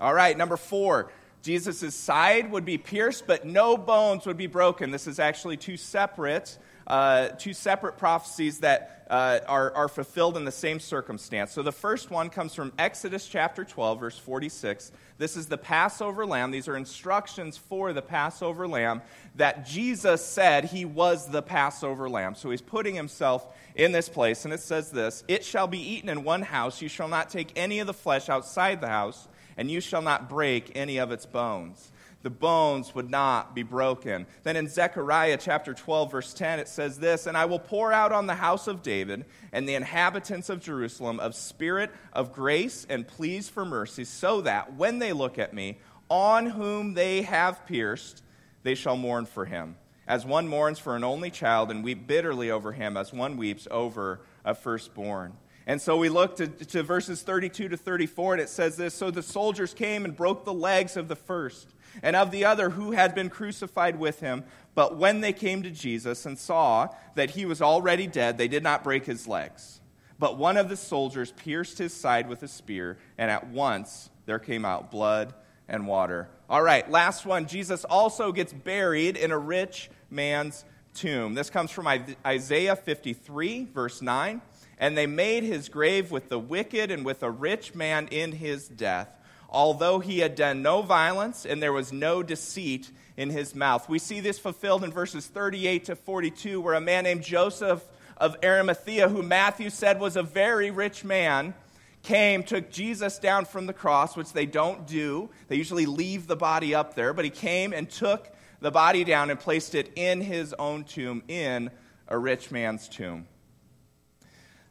All 0.00 0.14
right, 0.14 0.36
number 0.36 0.56
four, 0.56 1.12
Jesus' 1.42 1.94
side 1.94 2.50
would 2.50 2.64
be 2.64 2.78
pierced, 2.78 3.26
but 3.26 3.44
no 3.44 3.76
bones 3.76 4.26
would 4.26 4.36
be 4.36 4.46
broken. 4.46 4.90
This 4.90 5.06
is 5.06 5.18
actually 5.18 5.56
two 5.56 5.76
separate 5.76 6.58
uh, 6.90 7.28
two 7.38 7.54
separate 7.54 7.96
prophecies 7.96 8.58
that 8.58 9.06
uh, 9.08 9.38
are, 9.46 9.72
are 9.74 9.88
fulfilled 9.88 10.36
in 10.36 10.44
the 10.44 10.50
same 10.50 10.80
circumstance. 10.80 11.52
So 11.52 11.62
the 11.62 11.70
first 11.70 12.10
one 12.10 12.30
comes 12.30 12.52
from 12.52 12.72
Exodus 12.80 13.28
chapter 13.28 13.64
12, 13.64 14.00
verse 14.00 14.18
46. 14.18 14.90
This 15.16 15.36
is 15.36 15.46
the 15.46 15.56
Passover 15.56 16.26
lamb. 16.26 16.50
These 16.50 16.66
are 16.66 16.76
instructions 16.76 17.56
for 17.56 17.92
the 17.92 18.02
Passover 18.02 18.66
lamb 18.66 19.02
that 19.36 19.66
Jesus 19.66 20.24
said 20.24 20.64
he 20.64 20.84
was 20.84 21.28
the 21.28 21.42
Passover 21.42 22.10
lamb. 22.10 22.34
So 22.34 22.50
he's 22.50 22.60
putting 22.60 22.96
himself 22.96 23.46
in 23.76 23.92
this 23.92 24.08
place. 24.08 24.44
And 24.44 24.52
it 24.52 24.60
says 24.60 24.90
this 24.90 25.22
It 25.28 25.44
shall 25.44 25.68
be 25.68 25.78
eaten 25.78 26.08
in 26.08 26.24
one 26.24 26.42
house. 26.42 26.82
You 26.82 26.88
shall 26.88 27.08
not 27.08 27.30
take 27.30 27.52
any 27.54 27.78
of 27.78 27.86
the 27.86 27.94
flesh 27.94 28.28
outside 28.28 28.80
the 28.80 28.88
house, 28.88 29.28
and 29.56 29.70
you 29.70 29.80
shall 29.80 30.02
not 30.02 30.28
break 30.28 30.72
any 30.74 30.98
of 30.98 31.12
its 31.12 31.26
bones 31.26 31.90
the 32.22 32.30
bones 32.30 32.94
would 32.94 33.10
not 33.10 33.54
be 33.54 33.62
broken. 33.62 34.26
Then 34.42 34.56
in 34.56 34.68
Zechariah 34.68 35.38
chapter 35.38 35.72
12, 35.72 36.10
verse 36.10 36.34
10, 36.34 36.58
it 36.58 36.68
says 36.68 36.98
this 36.98 37.26
And 37.26 37.36
I 37.36 37.46
will 37.46 37.58
pour 37.58 37.92
out 37.92 38.12
on 38.12 38.26
the 38.26 38.34
house 38.34 38.66
of 38.66 38.82
David 38.82 39.24
and 39.52 39.68
the 39.68 39.74
inhabitants 39.74 40.48
of 40.50 40.60
Jerusalem 40.60 41.18
of 41.18 41.34
spirit 41.34 41.90
of 42.12 42.32
grace 42.32 42.86
and 42.88 43.08
pleas 43.08 43.48
for 43.48 43.64
mercy, 43.64 44.04
so 44.04 44.42
that 44.42 44.74
when 44.74 44.98
they 44.98 45.12
look 45.12 45.38
at 45.38 45.54
me, 45.54 45.78
on 46.08 46.46
whom 46.46 46.94
they 46.94 47.22
have 47.22 47.66
pierced, 47.66 48.22
they 48.62 48.74
shall 48.74 48.96
mourn 48.96 49.24
for 49.26 49.44
him. 49.44 49.76
As 50.06 50.26
one 50.26 50.48
mourns 50.48 50.78
for 50.78 50.96
an 50.96 51.04
only 51.04 51.30
child 51.30 51.70
and 51.70 51.84
weep 51.84 52.06
bitterly 52.06 52.50
over 52.50 52.72
him, 52.72 52.96
as 52.96 53.12
one 53.12 53.36
weeps 53.36 53.68
over 53.70 54.20
a 54.44 54.54
firstborn. 54.54 55.34
And 55.70 55.80
so 55.80 55.96
we 55.96 56.08
look 56.08 56.34
to, 56.38 56.48
to 56.48 56.82
verses 56.82 57.22
32 57.22 57.68
to 57.68 57.76
34, 57.76 58.32
and 58.32 58.42
it 58.42 58.48
says 58.48 58.76
this 58.76 58.92
So 58.92 59.12
the 59.12 59.22
soldiers 59.22 59.72
came 59.72 60.04
and 60.04 60.16
broke 60.16 60.44
the 60.44 60.52
legs 60.52 60.96
of 60.96 61.06
the 61.06 61.14
first 61.14 61.68
and 62.02 62.16
of 62.16 62.32
the 62.32 62.44
other 62.44 62.70
who 62.70 62.90
had 62.90 63.14
been 63.14 63.30
crucified 63.30 63.96
with 63.96 64.18
him. 64.18 64.42
But 64.74 64.96
when 64.96 65.20
they 65.20 65.32
came 65.32 65.62
to 65.62 65.70
Jesus 65.70 66.26
and 66.26 66.36
saw 66.36 66.88
that 67.14 67.30
he 67.30 67.46
was 67.46 67.62
already 67.62 68.08
dead, 68.08 68.36
they 68.36 68.48
did 68.48 68.64
not 68.64 68.82
break 68.82 69.06
his 69.06 69.28
legs. 69.28 69.80
But 70.18 70.36
one 70.36 70.56
of 70.56 70.68
the 70.68 70.76
soldiers 70.76 71.30
pierced 71.30 71.78
his 71.78 71.94
side 71.94 72.28
with 72.28 72.42
a 72.42 72.48
spear, 72.48 72.98
and 73.16 73.30
at 73.30 73.46
once 73.46 74.10
there 74.26 74.40
came 74.40 74.64
out 74.64 74.90
blood 74.90 75.34
and 75.68 75.86
water. 75.86 76.28
All 76.48 76.62
right, 76.62 76.90
last 76.90 77.24
one. 77.24 77.46
Jesus 77.46 77.84
also 77.84 78.32
gets 78.32 78.52
buried 78.52 79.16
in 79.16 79.30
a 79.30 79.38
rich 79.38 79.88
man's 80.10 80.64
tomb. 80.94 81.34
This 81.34 81.50
comes 81.50 81.70
from 81.70 81.88
Isaiah 82.26 82.76
53, 82.76 83.66
verse 83.72 84.02
9. 84.02 84.42
And 84.78 84.96
they 84.96 85.06
made 85.06 85.42
his 85.42 85.68
grave 85.68 86.10
with 86.10 86.28
the 86.28 86.38
wicked 86.38 86.90
and 86.90 87.04
with 87.04 87.22
a 87.22 87.30
rich 87.30 87.74
man 87.74 88.08
in 88.08 88.32
his 88.32 88.68
death 88.68 89.08
although 89.50 89.98
he 89.98 90.20
had 90.20 90.34
done 90.34 90.62
no 90.62 90.80
violence 90.82 91.44
and 91.44 91.62
there 91.62 91.72
was 91.72 91.92
no 91.92 92.22
deceit 92.22 92.90
in 93.16 93.30
his 93.30 93.54
mouth. 93.54 93.88
We 93.88 93.98
see 93.98 94.20
this 94.20 94.38
fulfilled 94.38 94.84
in 94.84 94.92
verses 94.92 95.26
38 95.26 95.86
to 95.86 95.96
42, 95.96 96.60
where 96.60 96.74
a 96.74 96.80
man 96.80 97.04
named 97.04 97.22
Joseph 97.22 97.82
of 98.16 98.36
Arimathea, 98.44 99.08
who 99.08 99.22
Matthew 99.22 99.70
said 99.70 100.00
was 100.00 100.16
a 100.16 100.22
very 100.22 100.70
rich 100.70 101.04
man, 101.04 101.54
came, 102.02 102.42
took 102.42 102.70
Jesus 102.70 103.18
down 103.18 103.44
from 103.44 103.66
the 103.66 103.72
cross, 103.72 104.16
which 104.16 104.32
they 104.32 104.46
don't 104.46 104.86
do. 104.86 105.28
They 105.48 105.56
usually 105.56 105.86
leave 105.86 106.26
the 106.26 106.36
body 106.36 106.74
up 106.74 106.94
there, 106.94 107.12
but 107.12 107.24
he 107.24 107.30
came 107.30 107.72
and 107.72 107.90
took 107.90 108.28
the 108.60 108.70
body 108.70 109.04
down 109.04 109.30
and 109.30 109.38
placed 109.38 109.74
it 109.74 109.90
in 109.96 110.20
his 110.20 110.54
own 110.54 110.84
tomb, 110.84 111.22
in 111.28 111.70
a 112.08 112.18
rich 112.18 112.50
man's 112.50 112.88
tomb. 112.88 113.26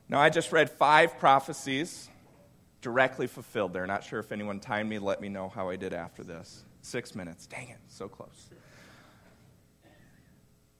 Now, 0.07 0.19
I 0.19 0.29
just 0.29 0.51
read 0.51 0.69
five 0.69 1.19
prophecies 1.19 2.09
directly 2.81 3.27
fulfilled 3.27 3.73
there. 3.73 3.85
Not 3.85 4.03
sure 4.03 4.19
if 4.19 4.31
anyone 4.31 4.59
timed 4.59 4.89
me. 4.89 4.99
Let 4.99 5.21
me 5.21 5.29
know 5.29 5.49
how 5.49 5.69
I 5.69 5.75
did 5.75 5.93
after 5.93 6.23
this. 6.23 6.63
Six 6.81 7.13
minutes. 7.13 7.45
Dang 7.45 7.69
it, 7.69 7.77
so 7.87 8.07
close. 8.07 8.49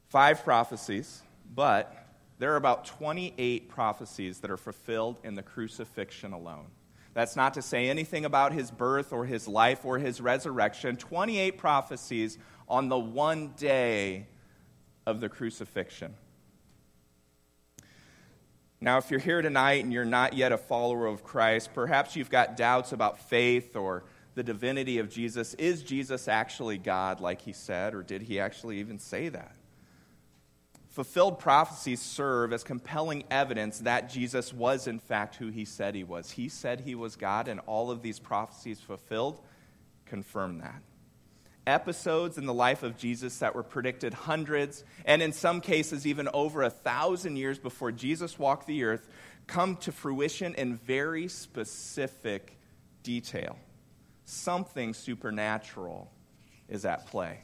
Five 0.08 0.44
prophecies, 0.44 1.22
but 1.54 1.96
there 2.40 2.54
are 2.54 2.56
about 2.56 2.86
28 2.86 3.70
prophecies 3.70 4.40
that 4.40 4.50
are 4.50 4.58
fulfilled 4.58 5.20
in 5.24 5.36
the 5.36 5.44
crucifixion 5.44 6.34
alone. 6.34 6.68
That's 7.14 7.36
not 7.36 7.54
to 7.56 7.62
say 7.62 7.90
anything 7.90 8.26
about 8.26 8.54
his 8.54 8.72
birth 8.72 9.12
or 9.12 9.26
his 9.26 9.48
life 9.48 9.84
or 9.84 10.00
his 10.00 10.22
resurrection. 10.22 10.96
28 10.96 11.58
prophecies 11.58 12.38
on 12.70 12.90
the 12.90 13.00
one 13.00 13.54
day 13.58 14.28
of 15.06 15.20
the 15.20 15.30
crucifixion. 15.30 16.14
Now, 18.82 18.98
if 18.98 19.12
you're 19.12 19.20
here 19.20 19.42
tonight 19.42 19.84
and 19.84 19.92
you're 19.92 20.06
not 20.06 20.34
yet 20.34 20.52
a 20.52 20.58
follower 20.58 21.08
of 21.08 21.24
Christ, 21.24 21.72
perhaps 21.74 22.16
you've 22.16 22.30
got 22.30 22.56
doubts 22.56 22.94
about 22.94 23.20
faith 23.20 23.76
or 23.76 24.06
the 24.36 24.44
divinity 24.44 25.00
of 25.00 25.10
Jesus. 25.10 25.54
Is 25.56 25.84
Jesus 25.84 26.28
actually 26.28 26.78
God, 26.78 27.20
like 27.20 27.42
he 27.42 27.52
said, 27.52 27.94
or 27.94 28.04
did 28.04 28.22
he 28.22 28.40
actually 28.40 28.80
even 28.80 28.98
say 28.98 29.28
that? 29.30 29.56
Fulfilled 30.88 31.40
prophecies 31.40 32.02
serve 32.02 32.54
as 32.54 32.64
compelling 32.64 33.24
evidence 33.30 33.80
that 33.80 34.10
Jesus 34.10 34.54
was, 34.54 34.88
in 34.88 35.00
fact, 35.00 35.36
who 35.36 35.48
he 35.50 35.66
said 35.66 35.94
he 35.94 36.04
was. 36.04 36.32
He 36.32 36.48
said 36.48 36.82
he 36.82 36.96
was 36.96 37.16
God, 37.16 37.48
and 37.48 37.60
all 37.66 37.92
of 37.92 38.02
these 38.02 38.20
prophecies 38.20 38.80
fulfilled 38.80 39.42
confirm 40.06 40.60
that 40.60 40.82
episodes 41.70 42.38
in 42.38 42.46
the 42.46 42.54
life 42.54 42.84
of 42.84 42.98
Jesus 42.98 43.40
that 43.40 43.56
were 43.56 43.64
predicted 43.64 44.14
hundreds, 44.14 44.84
and 45.06 45.22
in 45.22 45.32
some 45.32 45.62
cases, 45.62 46.06
even 46.06 46.28
over 46.34 46.64
a 46.64 46.70
thousand 46.70 47.38
years 47.38 47.58
before 47.58 47.92
Jesus 47.92 48.38
walked 48.38 48.68
the 48.68 48.84
earth, 48.84 49.08
come 49.48 49.76
to 49.78 49.92
fruition 49.92 50.54
in 50.56 50.76
very 50.78 51.28
specific 51.28 52.58
detail. 53.04 53.58
Something 54.26 54.94
supernatural 54.94 56.12
is 56.68 56.86
at 56.86 57.08
play. 57.08 57.40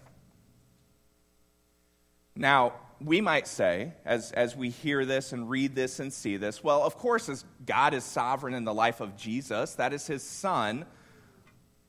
Now, 2.35 2.73
we 3.01 3.21
might 3.21 3.47
say, 3.47 3.93
as, 4.05 4.31
as 4.31 4.55
we 4.55 4.69
hear 4.69 5.05
this 5.05 5.33
and 5.33 5.49
read 5.49 5.75
this 5.75 5.99
and 5.99 6.11
see 6.11 6.37
this, 6.37 6.63
well, 6.63 6.83
of 6.83 6.97
course, 6.97 7.29
as 7.29 7.43
God 7.65 7.93
is 7.93 8.03
sovereign 8.03 8.53
in 8.53 8.63
the 8.63 8.73
life 8.73 9.01
of 9.01 9.17
Jesus, 9.17 9.73
that 9.75 9.93
is 9.93 10.05
his 10.07 10.23
son, 10.23 10.85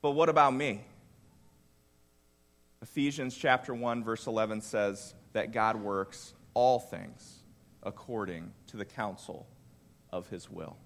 but 0.01 0.11
what 0.11 0.29
about 0.29 0.53
me? 0.53 0.83
Ephesians 2.81 3.35
chapter 3.35 3.73
1 3.73 4.03
verse 4.03 4.27
11 4.27 4.61
says 4.61 5.13
that 5.33 5.51
God 5.51 5.77
works 5.77 6.33
all 6.53 6.79
things 6.79 7.43
according 7.83 8.51
to 8.67 8.77
the 8.77 8.85
counsel 8.85 9.47
of 10.11 10.27
his 10.29 10.49
will. 10.49 10.77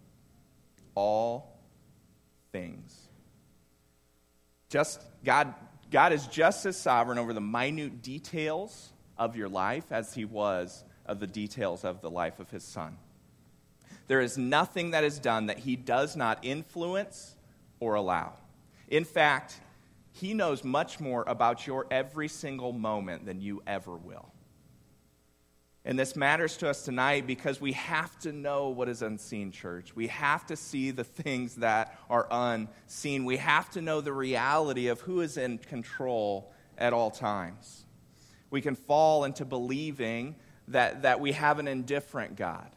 All 0.95 1.59
things. 2.51 3.09
Just 4.69 5.01
God 5.23 5.53
God 5.91 6.13
is 6.13 6.25
just 6.27 6.65
as 6.65 6.77
sovereign 6.77 7.17
over 7.17 7.33
the 7.33 7.41
minute 7.41 8.01
details 8.01 8.93
of 9.17 9.35
your 9.35 9.49
life 9.49 9.91
as 9.91 10.13
he 10.13 10.23
was 10.23 10.85
of 11.05 11.19
the 11.19 11.27
details 11.27 11.83
of 11.83 12.01
the 12.01 12.09
life 12.09 12.39
of 12.39 12.49
his 12.49 12.63
son. 12.63 12.97
There 14.07 14.21
is 14.21 14.37
nothing 14.37 14.91
that 14.91 15.03
is 15.03 15.19
done 15.19 15.47
that 15.47 15.59
he 15.59 15.75
does 15.75 16.15
not 16.15 16.39
influence 16.43 17.35
or 17.79 17.95
allow. 17.95 18.33
In 18.87 19.03
fact, 19.03 19.59
he 20.11 20.33
knows 20.33 20.63
much 20.63 20.99
more 20.99 21.23
about 21.27 21.65
your 21.65 21.87
every 21.89 22.27
single 22.27 22.73
moment 22.73 23.25
than 23.25 23.41
you 23.41 23.61
ever 23.65 23.95
will. 23.95 24.31
And 25.83 25.97
this 25.97 26.15
matters 26.15 26.57
to 26.57 26.69
us 26.69 26.83
tonight 26.83 27.25
because 27.25 27.59
we 27.59 27.71
have 27.71 28.17
to 28.19 28.31
know 28.31 28.69
what 28.69 28.87
is 28.87 29.01
unseen, 29.01 29.51
church. 29.51 29.95
We 29.95 30.07
have 30.07 30.45
to 30.47 30.55
see 30.55 30.91
the 30.91 31.03
things 31.03 31.55
that 31.55 31.97
are 32.07 32.27
unseen. 32.29 33.25
We 33.25 33.37
have 33.37 33.69
to 33.71 33.81
know 33.81 33.99
the 33.99 34.13
reality 34.13 34.87
of 34.87 35.01
who 35.01 35.21
is 35.21 35.37
in 35.37 35.57
control 35.57 36.53
at 36.77 36.93
all 36.93 37.09
times. 37.09 37.85
We 38.51 38.61
can 38.61 38.75
fall 38.75 39.23
into 39.23 39.43
believing 39.43 40.35
that, 40.67 41.01
that 41.01 41.19
we 41.19 41.31
have 41.31 41.57
an 41.57 41.67
indifferent 41.67 42.35
God, 42.35 42.69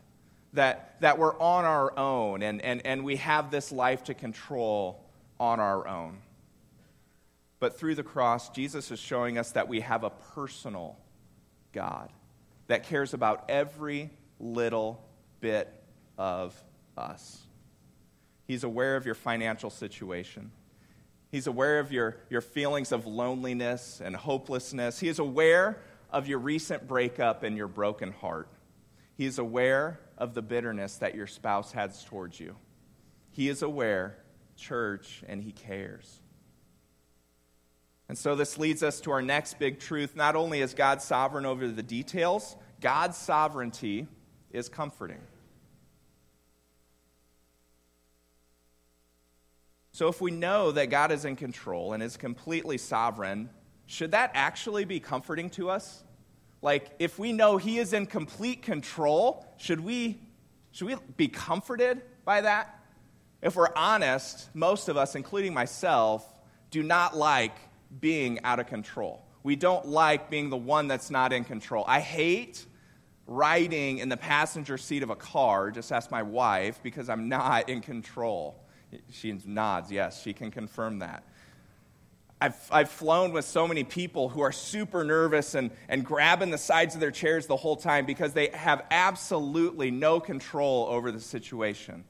that, 0.54 0.98
that 1.00 1.18
we're 1.18 1.38
on 1.38 1.66
our 1.66 1.98
own, 1.98 2.42
and, 2.42 2.62
and, 2.62 2.86
and 2.86 3.04
we 3.04 3.16
have 3.16 3.50
this 3.50 3.70
life 3.70 4.04
to 4.04 4.14
control 4.14 5.04
on 5.38 5.60
our 5.60 5.86
own. 5.86 6.18
But 7.64 7.78
through 7.78 7.94
the 7.94 8.02
cross, 8.02 8.50
Jesus 8.50 8.90
is 8.90 8.98
showing 8.98 9.38
us 9.38 9.52
that 9.52 9.68
we 9.68 9.80
have 9.80 10.04
a 10.04 10.10
personal 10.10 10.98
God 11.72 12.12
that 12.66 12.82
cares 12.82 13.14
about 13.14 13.46
every 13.48 14.10
little 14.38 15.02
bit 15.40 15.72
of 16.18 16.54
us. 16.94 17.40
He's 18.46 18.64
aware 18.64 18.96
of 18.96 19.06
your 19.06 19.14
financial 19.14 19.70
situation. 19.70 20.50
He's 21.30 21.46
aware 21.46 21.78
of 21.78 21.90
your, 21.90 22.18
your 22.28 22.42
feelings 22.42 22.92
of 22.92 23.06
loneliness 23.06 24.02
and 24.04 24.14
hopelessness. 24.14 25.00
He 25.00 25.08
is 25.08 25.18
aware 25.18 25.78
of 26.10 26.28
your 26.28 26.40
recent 26.40 26.86
breakup 26.86 27.44
and 27.44 27.56
your 27.56 27.68
broken 27.68 28.12
heart. 28.12 28.50
He 29.16 29.24
is 29.24 29.38
aware 29.38 30.00
of 30.18 30.34
the 30.34 30.42
bitterness 30.42 30.98
that 30.98 31.14
your 31.14 31.26
spouse 31.26 31.72
has 31.72 32.04
towards 32.04 32.38
you. 32.38 32.56
He 33.30 33.48
is 33.48 33.62
aware, 33.62 34.18
church, 34.54 35.24
and 35.26 35.42
he 35.42 35.52
cares. 35.52 36.20
And 38.08 38.18
so 38.18 38.34
this 38.34 38.58
leads 38.58 38.82
us 38.82 39.00
to 39.02 39.10
our 39.12 39.22
next 39.22 39.58
big 39.58 39.80
truth. 39.80 40.14
Not 40.14 40.36
only 40.36 40.60
is 40.60 40.74
God 40.74 41.00
sovereign 41.00 41.46
over 41.46 41.66
the 41.68 41.82
details, 41.82 42.56
God's 42.80 43.16
sovereignty 43.16 44.06
is 44.50 44.68
comforting. 44.68 45.20
So 49.92 50.08
if 50.08 50.20
we 50.20 50.32
know 50.32 50.72
that 50.72 50.90
God 50.90 51.12
is 51.12 51.24
in 51.24 51.36
control 51.36 51.92
and 51.92 52.02
is 52.02 52.16
completely 52.16 52.78
sovereign, 52.78 53.48
should 53.86 54.10
that 54.10 54.32
actually 54.34 54.84
be 54.84 54.98
comforting 55.00 55.48
to 55.50 55.70
us? 55.70 56.02
Like, 56.62 56.90
if 56.98 57.18
we 57.18 57.32
know 57.32 57.58
He 57.58 57.78
is 57.78 57.92
in 57.92 58.06
complete 58.06 58.62
control, 58.62 59.46
should 59.56 59.80
we, 59.80 60.18
should 60.72 60.88
we 60.88 60.96
be 61.16 61.28
comforted 61.28 62.02
by 62.24 62.40
that? 62.40 62.80
If 63.40 63.56
we're 63.56 63.74
honest, 63.76 64.48
most 64.54 64.88
of 64.88 64.96
us, 64.96 65.14
including 65.14 65.54
myself, 65.54 66.26
do 66.70 66.82
not 66.82 67.16
like 67.16 67.56
being 68.00 68.40
out 68.44 68.58
of 68.58 68.66
control. 68.66 69.24
We 69.42 69.56
don't 69.56 69.86
like 69.86 70.30
being 70.30 70.50
the 70.50 70.56
one 70.56 70.88
that's 70.88 71.10
not 71.10 71.32
in 71.32 71.44
control. 71.44 71.84
I 71.86 72.00
hate 72.00 72.64
riding 73.26 73.98
in 73.98 74.08
the 74.08 74.16
passenger 74.16 74.78
seat 74.78 75.02
of 75.02 75.10
a 75.10 75.16
car, 75.16 75.70
just 75.70 75.92
ask 75.92 76.10
my 76.10 76.22
wife, 76.22 76.80
because 76.82 77.08
I'm 77.08 77.28
not 77.28 77.68
in 77.68 77.80
control. 77.80 78.62
She 79.10 79.38
nods, 79.46 79.90
yes, 79.90 80.22
she 80.22 80.32
can 80.32 80.50
confirm 80.50 81.00
that. 81.00 81.24
I've, 82.40 82.68
I've 82.70 82.90
flown 82.90 83.32
with 83.32 83.44
so 83.46 83.66
many 83.66 83.84
people 83.84 84.28
who 84.28 84.42
are 84.42 84.52
super 84.52 85.04
nervous 85.04 85.54
and, 85.54 85.70
and 85.88 86.04
grabbing 86.04 86.50
the 86.50 86.58
sides 86.58 86.94
of 86.94 87.00
their 87.00 87.10
chairs 87.10 87.46
the 87.46 87.56
whole 87.56 87.76
time 87.76 88.04
because 88.04 88.34
they 88.34 88.48
have 88.52 88.84
absolutely 88.90 89.90
no 89.90 90.20
control 90.20 90.86
over 90.90 91.10
the 91.10 91.20
situation. 91.20 92.04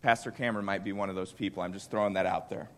Pastor 0.00 0.32
Cameron 0.32 0.64
might 0.64 0.82
be 0.82 0.92
one 0.92 1.08
of 1.10 1.14
those 1.14 1.32
people. 1.32 1.62
I'm 1.62 1.72
just 1.72 1.90
throwing 1.90 2.14
that 2.14 2.26
out 2.26 2.50
there. 2.50 2.70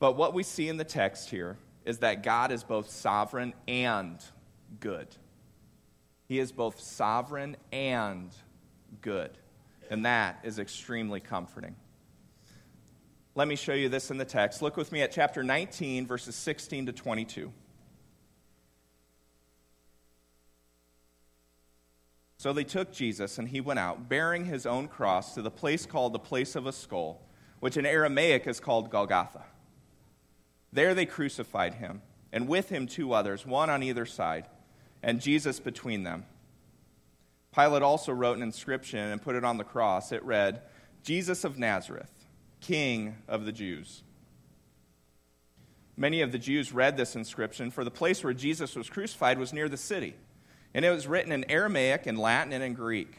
But 0.00 0.16
what 0.16 0.34
we 0.34 0.42
see 0.42 0.68
in 0.68 0.78
the 0.78 0.84
text 0.84 1.30
here 1.30 1.58
is 1.84 1.98
that 1.98 2.24
God 2.24 2.50
is 2.50 2.64
both 2.64 2.90
sovereign 2.90 3.54
and 3.68 4.18
good. 4.80 5.08
He 6.26 6.38
is 6.38 6.50
both 6.52 6.80
sovereign 6.80 7.56
and 7.70 8.30
good. 9.02 9.30
And 9.90 10.06
that 10.06 10.40
is 10.42 10.58
extremely 10.58 11.20
comforting. 11.20 11.76
Let 13.34 13.46
me 13.46 13.56
show 13.56 13.74
you 13.74 13.88
this 13.88 14.10
in 14.10 14.16
the 14.16 14.24
text. 14.24 14.62
Look 14.62 14.76
with 14.76 14.90
me 14.90 15.02
at 15.02 15.12
chapter 15.12 15.42
19, 15.42 16.06
verses 16.06 16.34
16 16.34 16.86
to 16.86 16.92
22. 16.92 17.52
So 22.38 22.54
they 22.54 22.64
took 22.64 22.90
Jesus, 22.90 23.38
and 23.38 23.48
he 23.48 23.60
went 23.60 23.78
out, 23.78 24.08
bearing 24.08 24.46
his 24.46 24.64
own 24.64 24.88
cross, 24.88 25.34
to 25.34 25.42
the 25.42 25.50
place 25.50 25.84
called 25.84 26.14
the 26.14 26.18
place 26.18 26.56
of 26.56 26.66
a 26.66 26.72
skull, 26.72 27.20
which 27.58 27.76
in 27.76 27.84
Aramaic 27.84 28.46
is 28.46 28.60
called 28.60 28.90
Golgotha. 28.90 29.44
There 30.72 30.94
they 30.94 31.06
crucified 31.06 31.74
him, 31.74 32.02
and 32.32 32.48
with 32.48 32.68
him 32.68 32.86
two 32.86 33.12
others, 33.12 33.44
one 33.44 33.70
on 33.70 33.82
either 33.82 34.06
side, 34.06 34.46
and 35.02 35.20
Jesus 35.20 35.58
between 35.60 36.04
them. 36.04 36.24
Pilate 37.54 37.82
also 37.82 38.12
wrote 38.12 38.36
an 38.36 38.42
inscription 38.42 39.00
and 39.00 39.20
put 39.20 39.34
it 39.34 39.44
on 39.44 39.56
the 39.56 39.64
cross. 39.64 40.12
It 40.12 40.22
read, 40.24 40.62
Jesus 41.02 41.44
of 41.44 41.58
Nazareth 41.58 42.10
King 42.60 43.16
of 43.26 43.44
the 43.44 43.52
Jews. 43.52 44.02
Many 45.96 46.20
of 46.20 46.32
the 46.32 46.38
Jews 46.38 46.72
read 46.72 46.96
this 46.96 47.16
inscription, 47.16 47.70
for 47.70 47.84
the 47.84 47.90
place 47.90 48.22
where 48.22 48.32
Jesus 48.32 48.76
was 48.76 48.88
crucified 48.88 49.38
was 49.38 49.52
near 49.52 49.68
the 49.68 49.76
city, 49.76 50.14
and 50.72 50.84
it 50.84 50.90
was 50.90 51.06
written 51.06 51.32
in 51.32 51.50
Aramaic, 51.50 52.06
in 52.06 52.16
Latin, 52.16 52.52
and 52.52 52.62
in 52.62 52.74
Greek. 52.74 53.16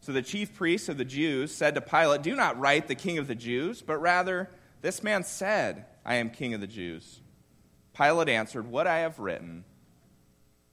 So 0.00 0.12
the 0.12 0.22
chief 0.22 0.54
priests 0.54 0.88
of 0.88 0.98
the 0.98 1.04
Jews 1.04 1.54
said 1.54 1.74
to 1.74 1.80
Pilate, 1.80 2.22
Do 2.22 2.34
not 2.34 2.58
write 2.58 2.88
the 2.88 2.94
King 2.94 3.18
of 3.18 3.26
the 3.26 3.34
Jews, 3.34 3.82
but 3.82 3.98
rather, 3.98 4.50
this 4.80 5.02
man 5.02 5.24
said, 5.24 5.86
I 6.08 6.14
am 6.14 6.30
King 6.30 6.54
of 6.54 6.62
the 6.62 6.66
Jews. 6.66 7.20
Pilate 7.94 8.30
answered, 8.30 8.66
What 8.66 8.86
I 8.86 9.00
have 9.00 9.18
written, 9.18 9.64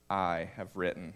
I 0.10 0.50
have 0.56 0.78
written. 0.78 1.14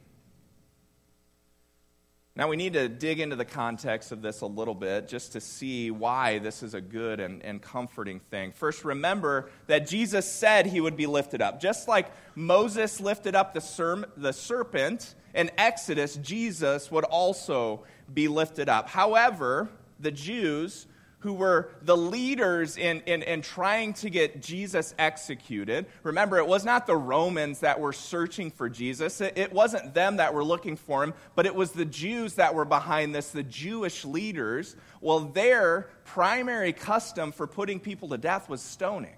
Now, 2.35 2.49
we 2.49 2.57
need 2.57 2.73
to 2.73 2.89
dig 2.89 3.21
into 3.21 3.37
the 3.37 3.45
context 3.45 4.11
of 4.11 4.21
this 4.21 4.41
a 4.41 4.45
little 4.45 4.75
bit 4.75 5.07
just 5.07 5.31
to 5.33 5.39
see 5.39 5.89
why 5.89 6.39
this 6.39 6.63
is 6.63 6.73
a 6.73 6.81
good 6.81 7.21
and, 7.21 7.41
and 7.43 7.61
comforting 7.61 8.19
thing. 8.19 8.51
First, 8.51 8.83
remember 8.83 9.49
that 9.67 9.87
Jesus 9.87 10.29
said 10.29 10.65
he 10.65 10.81
would 10.81 10.97
be 10.97 11.05
lifted 11.05 11.41
up. 11.41 11.61
Just 11.61 11.87
like 11.87 12.11
Moses 12.35 12.99
lifted 12.99 13.35
up 13.35 13.53
the, 13.53 13.61
ser- 13.61 14.09
the 14.17 14.33
serpent 14.33 15.15
in 15.33 15.49
Exodus, 15.57 16.17
Jesus 16.17 16.91
would 16.91 17.05
also 17.05 17.85
be 18.13 18.27
lifted 18.27 18.67
up. 18.67 18.89
However, 18.89 19.69
the 19.97 20.11
Jews 20.11 20.87
who 21.19 21.33
were 21.33 21.69
the 21.81 21.95
leaders 21.95 22.77
in, 22.77 23.01
in, 23.01 23.21
in 23.23 23.41
trying 23.41 23.93
to 23.93 24.09
get 24.09 24.41
Jesus 24.41 24.95
executed. 24.97 25.85
Remember, 26.03 26.37
it 26.37 26.47
was 26.47 26.63
not 26.63 26.87
the 26.87 26.95
Romans 26.95 27.59
that 27.59 27.79
were 27.79 27.91
searching 27.91 28.49
for 28.51 28.69
Jesus, 28.69 29.19
it, 29.21 29.37
it 29.37 29.53
wasn't 29.53 29.93
them 29.93 30.17
that 30.17 30.33
were 30.33 30.43
looking 30.43 30.77
for 30.77 31.03
him, 31.03 31.13
but 31.35 31.45
it 31.45 31.53
was 31.53 31.71
the 31.71 31.85
Jews 31.85 32.35
that 32.35 32.55
were 32.55 32.65
behind 32.65 33.13
this, 33.13 33.31
the 33.31 33.43
Jewish 33.43 34.05
leaders. 34.05 34.75
Well, 35.01 35.19
their 35.19 35.89
primary 36.05 36.73
custom 36.73 37.31
for 37.31 37.47
putting 37.47 37.79
people 37.79 38.09
to 38.09 38.17
death 38.17 38.49
was 38.49 38.61
stoning. 38.61 39.15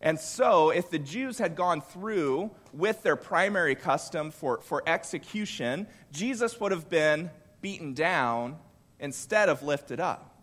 And 0.00 0.20
so, 0.20 0.68
if 0.68 0.90
the 0.90 0.98
Jews 0.98 1.38
had 1.38 1.56
gone 1.56 1.80
through 1.80 2.50
with 2.74 3.02
their 3.02 3.16
primary 3.16 3.74
custom 3.74 4.30
for, 4.30 4.60
for 4.60 4.82
execution, 4.86 5.86
Jesus 6.12 6.60
would 6.60 6.72
have 6.72 6.90
been 6.90 7.30
beaten 7.62 7.94
down 7.94 8.58
instead 9.00 9.48
of 9.48 9.62
lifted 9.62 10.00
up. 10.00 10.33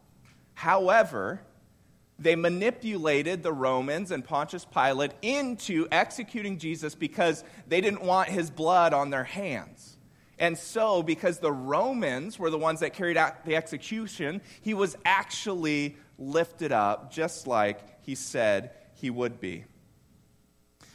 However, 0.54 1.42
they 2.20 2.36
manipulated 2.36 3.42
the 3.42 3.52
Romans 3.52 4.12
and 4.12 4.24
Pontius 4.24 4.66
Pilate 4.66 5.12
into 5.22 5.88
executing 5.92 6.60
Jesus 6.60 6.94
because 6.94 7.44
they 7.68 7.82
didn't 7.82 8.04
want 8.04 8.30
his 8.30 8.52
blood 8.52 8.94
on 8.94 9.10
their 9.10 9.24
hands. 9.24 9.98
And 10.38 10.58
so, 10.58 11.04
because 11.04 11.40
the 11.40 11.52
Romans 11.52 12.40
were 12.40 12.50
the 12.50 12.58
ones 12.58 12.80
that 12.80 12.94
carried 12.94 13.18
out 13.18 13.46
the 13.46 13.56
execution, 13.56 14.42
he 14.62 14.74
was 14.74 14.96
actually 15.06 15.98
lifted 16.18 16.72
up 16.72 17.12
just 17.12 17.48
like 17.48 17.80
he 18.02 18.16
said 18.16 18.72
he 18.96 19.10
would 19.10 19.40
be. 19.40 19.66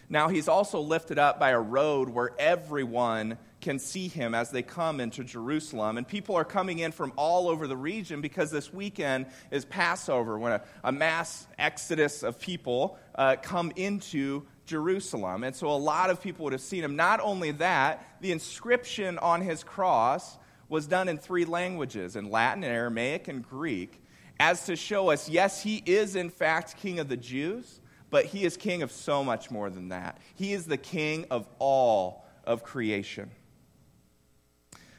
Now, 0.09 0.29
he's 0.29 0.49
also 0.49 0.81
lifted 0.81 1.19
up 1.19 1.41
by 1.41 1.51
a 1.51 1.61
road 1.61 2.09
where 2.09 2.31
everyone 2.39 3.39
can 3.67 3.81
see 3.81 4.07
him 4.07 4.33
as 4.33 4.51
they 4.53 4.63
come 4.63 5.01
into 5.01 5.25
Jerusalem. 5.25 5.99
And 5.99 6.07
people 6.07 6.37
are 6.37 6.45
coming 6.45 6.79
in 6.79 6.93
from 6.93 7.13
all 7.17 7.49
over 7.49 7.67
the 7.67 7.77
region 7.77 8.21
because 8.21 8.49
this 8.49 8.73
weekend 8.73 9.27
is 9.51 9.65
Passover, 9.65 10.39
when 10.39 10.53
a, 10.53 10.63
a 10.85 10.93
mass 10.93 11.49
exodus 11.59 12.23
of 12.23 12.39
people 12.39 12.97
uh, 13.17 13.35
come 13.43 13.73
into 13.75 14.45
Jerusalem. 14.67 15.43
And 15.43 15.55
so 15.55 15.67
a 15.67 15.75
lot 15.75 16.11
of 16.11 16.23
people 16.23 16.45
would 16.45 16.53
have 16.53 16.63
seen 16.63 16.85
him. 16.85 16.95
Not 16.95 17.19
only 17.19 17.51
that, 17.53 18.07
the 18.21 18.31
inscription 18.31 19.19
on 19.19 19.41
his 19.41 19.65
cross 19.65 20.39
was 20.69 20.87
done 20.87 21.09
in 21.09 21.19
three 21.19 21.45
languages 21.45 22.15
in 22.15 22.31
Latin, 22.31 22.63
Aramaic, 22.63 23.27
and 23.27 23.43
Greek, 23.43 24.01
as 24.39 24.65
to 24.67 24.77
show 24.77 25.11
us 25.11 25.29
yes, 25.29 25.61
he 25.61 25.83
is 25.87 26.15
in 26.15 26.31
fact 26.31 26.77
king 26.77 27.01
of 27.01 27.09
the 27.09 27.17
Jews, 27.17 27.81
but 28.11 28.27
he 28.27 28.45
is 28.45 28.57
king 28.57 28.83
of 28.83 28.93
so 28.93 29.25
much 29.25 29.51
more 29.51 29.71
than 29.71 29.89
that. 29.89 30.19
He 30.37 30.53
is 30.53 30.67
the 30.67 30.77
king 30.77 31.27
of 31.33 31.49
all 31.59 32.25
of 32.45 32.63
creation. 32.63 33.29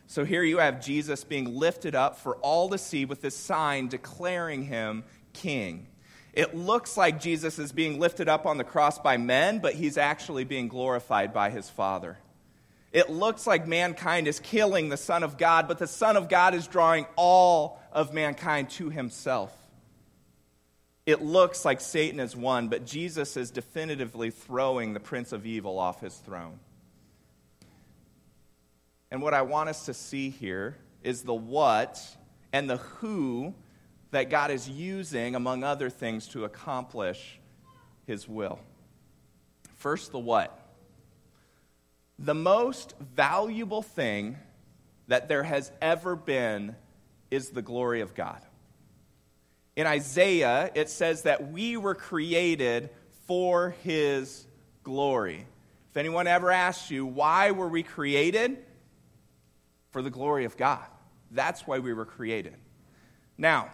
So 0.08 0.24
here 0.24 0.44
you 0.44 0.60
have 0.60 0.84
Jesus 0.84 1.26
being 1.26 1.58
lifted 1.58 1.94
up 1.94 2.18
for 2.18 2.38
all 2.38 2.70
to 2.70 2.78
see 2.78 3.04
with 3.04 3.22
this 3.22 3.36
sign 3.36 3.90
declaring 3.90 4.64
him 4.64 5.04
king. 5.34 5.88
It 6.32 6.56
looks 6.56 6.96
like 6.96 7.20
Jesus 7.20 7.60
is 7.60 7.74
being 7.74 8.00
lifted 8.00 8.30
up 8.30 8.46
on 8.46 8.58
the 8.58 8.64
cross 8.64 9.00
by 9.00 9.18
men, 9.18 9.60
but 9.60 9.74
he's 9.74 9.98
actually 9.98 10.46
being 10.46 10.70
glorified 10.70 11.34
by 11.34 11.50
his 11.50 11.70
Father. 11.70 12.18
It 12.94 13.10
looks 13.10 13.46
like 13.46 13.68
mankind 13.68 14.28
is 14.28 14.40
killing 14.40 14.88
the 14.88 14.98
Son 14.98 15.24
of 15.24 15.38
God, 15.38 15.68
but 15.68 15.78
the 15.78 15.88
Son 15.88 16.16
of 16.16 16.30
God 16.30 16.54
is 16.54 16.68
drawing 16.68 17.06
all 17.18 17.80
of 17.92 18.14
mankind 18.14 18.70
to 18.72 18.90
himself. 18.90 19.52
It 21.06 21.22
looks 21.22 21.66
like 21.66 21.82
Satan 21.82 22.20
is 22.20 22.36
won, 22.36 22.70
but 22.70 22.86
Jesus 22.86 23.36
is 23.36 23.52
definitively 23.52 24.30
throwing 24.30 24.94
the 24.94 25.00
prince 25.00 25.32
of 25.32 25.46
evil 25.46 25.80
off 25.80 26.02
his 26.02 26.16
throne. 26.16 26.60
And 29.12 29.22
what 29.22 29.34
I 29.34 29.42
want 29.44 29.70
us 29.70 29.86
to 29.86 29.94
see 29.94 30.30
here 30.30 30.78
is 31.04 31.24
the 31.24 31.34
what 31.34 32.04
and 32.52 32.70
the 32.70 32.78
who 32.78 33.54
that 34.12 34.30
God 34.30 34.52
is 34.52 34.70
using, 34.70 35.36
among 35.36 35.64
other 35.64 35.90
things, 35.90 36.28
to 36.30 36.46
accomplish 36.46 37.40
his 38.06 38.28
will. 38.28 38.60
First, 39.76 40.12
the 40.12 40.20
what. 40.20 40.58
The 42.20 42.34
most 42.34 42.96
valuable 43.16 43.82
thing 43.82 44.38
that 45.08 45.28
there 45.28 45.44
has 45.44 45.72
ever 45.82 46.16
been 46.16 46.76
is 47.30 47.50
the 47.50 47.62
glory 47.62 48.02
of 48.02 48.16
God. 48.16 48.42
In 49.76 49.86
Isaiah, 49.86 50.72
it 50.74 50.90
says 50.90 51.24
that 51.24 51.52
we 51.52 51.78
were 51.78 51.96
created 51.96 52.90
for 53.28 53.76
his 53.84 54.48
glory. 54.84 55.46
If 55.92 55.98
anyone 55.98 56.28
ever 56.28 56.52
asks 56.52 56.90
you, 56.90 57.06
why 57.06 57.52
were 57.52 57.68
we 57.68 57.84
created? 57.84 58.58
For 59.92 60.02
the 60.02 60.10
glory 60.10 60.46
of 60.46 60.58
God. 60.58 60.86
That's 61.32 61.68
why 61.68 61.80
we 61.80 61.94
were 61.94 62.06
created. 62.06 62.56
Now, 63.38 63.70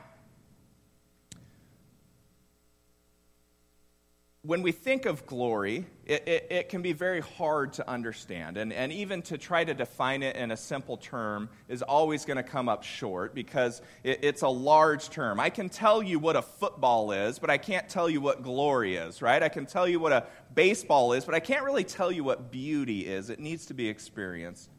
when 4.45 4.61
we 4.61 4.73
think 4.73 5.05
of 5.05 5.25
glory, 5.25 5.85
it, 6.05 6.27
it, 6.27 6.47
it, 6.51 6.69
can 6.69 6.81
be 6.81 6.91
very 6.91 7.21
hard 7.21 7.71
to 7.73 7.89
understand. 7.89 8.57
And, 8.57 8.73
and 8.73 8.91
even 8.91 9.21
to 9.23 9.37
try 9.37 9.63
to 9.63 9.73
define 9.73 10.21
it 10.21 10.35
in 10.35 10.51
a 10.51 10.57
simple 10.57 10.97
term 10.97 11.47
is 11.69 11.81
always 11.81 12.25
going 12.25 12.35
to 12.35 12.43
come 12.43 12.67
up 12.67 12.83
short 12.83 13.33
because 13.33 13.81
it, 14.03 14.19
it's 14.21 14.41
a 14.41 14.49
large 14.49 15.09
term. 15.09 15.39
I 15.39 15.49
can 15.49 15.69
tell 15.69 16.03
you 16.03 16.19
what 16.19 16.35
a 16.35 16.41
football 16.41 17.13
is, 17.13 17.39
but 17.39 17.49
I 17.49 17.57
can't 17.57 17.87
tell 17.87 18.09
you 18.09 18.19
what 18.19 18.43
glory 18.43 18.97
is, 18.97 19.21
right? 19.21 19.41
I 19.41 19.47
can 19.47 19.65
tell 19.65 19.87
you 19.87 19.97
what 19.97 20.11
a 20.11 20.25
baseball 20.53 21.13
is, 21.13 21.23
but 21.23 21.35
I 21.35 21.39
can't 21.39 21.63
really 21.63 21.85
tell 21.85 22.11
you 22.11 22.25
what 22.25 22.51
beauty 22.51 23.07
is. 23.07 23.29
It 23.29 23.39
needs 23.39 23.67
to 23.67 23.73
be 23.73 23.87
experienced. 23.87 24.69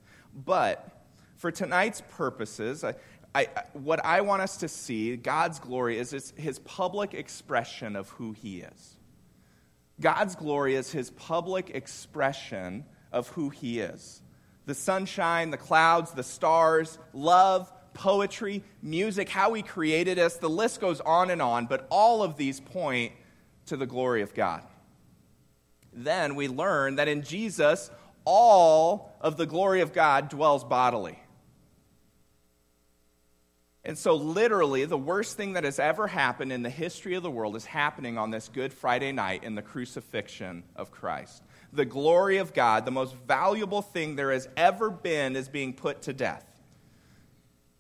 But 0.45 0.94
for 1.45 1.51
tonight's 1.51 2.03
purposes, 2.09 2.85
I, 2.85 2.95
I, 3.35 3.49
what 3.75 4.03
I 4.03 4.23
want 4.23 4.41
us 4.41 4.57
to 4.57 4.67
see, 4.67 5.15
God's 5.15 5.59
glory, 5.59 5.99
is 5.99 6.11
his, 6.11 6.33
his 6.39 6.59
public 6.61 7.13
expression 7.13 7.97
of 7.97 8.09
who 8.09 8.33
He 8.33 8.63
is. 8.63 8.97
God's 10.01 10.37
glory 10.37 10.75
is 10.75 10.91
His 10.91 11.11
public 11.11 11.69
expression 11.69 12.87
of 13.13 13.29
who 13.29 13.51
He 13.51 13.81
is. 13.81 14.23
The 14.65 14.75
sunshine, 14.75 15.51
the 15.51 15.59
clouds, 15.59 16.13
the 16.13 16.23
stars, 16.23 16.99
love, 17.13 17.71
poetry, 17.93 18.65
music, 18.81 19.29
how 19.29 19.53
He 19.53 19.61
created 19.61 20.19
us, 20.19 20.39
the 20.39 20.49
list 20.49 20.81
goes 20.81 21.03
on 21.03 21.29
and 21.29 21.43
on, 21.43 21.67
but 21.67 21.87
all 21.91 22.23
of 22.23 22.39
these 22.39 22.59
point 22.59 23.13
to 23.67 23.77
the 23.77 23.85
glory 23.85 24.23
of 24.23 24.33
God. 24.33 24.63
Then 25.93 26.37
we 26.37 26.49
learn 26.49 26.97
that 26.97 27.09
in 27.09 27.21
Jesus, 27.21 27.91
all 28.25 29.15
of 29.21 29.37
the 29.37 29.45
glory 29.45 29.83
of 29.83 29.93
God 29.93 30.31
dwells 30.31 30.65
bodily. 30.65 31.19
And 33.87 33.99
so, 33.99 34.15
literally, 34.15 34.87
the 34.87 34.97
worst 34.97 35.37
thing 35.37 35.53
that 35.55 35.65
has 35.65 35.79
ever 35.79 36.07
happened 36.07 36.53
in 36.53 36.63
the 36.63 36.71
history 36.71 37.15
of 37.15 37.23
the 37.23 37.31
world 37.31 37.55
is 37.55 37.67
happening 37.67 38.17
on 38.17 38.31
this 38.31 38.49
Good 38.49 38.73
Friday 38.73 39.13
night 39.13 39.45
in 39.45 39.55
the 39.55 39.63
crucifixion 39.63 40.65
of 40.75 40.91
Christ. 40.91 41.43
The 41.73 41.85
glory 41.85 42.39
of 42.39 42.55
God, 42.55 42.87
the 42.87 42.91
most 42.91 43.15
valuable 43.29 43.83
thing 43.83 44.17
there 44.17 44.33
has 44.33 44.49
ever 44.57 44.89
been, 44.89 45.37
is 45.37 45.49
being 45.51 45.75
put 45.75 46.03
to 46.03 46.15
death. 46.15 46.47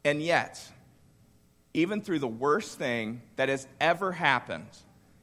And 0.04 0.20
yet, 0.20 0.62
even 1.72 2.02
through 2.02 2.18
the 2.18 2.28
worst 2.28 2.78
thing 2.78 3.22
that 3.36 3.48
has 3.48 3.66
ever 3.80 4.12
happened, 4.12 4.68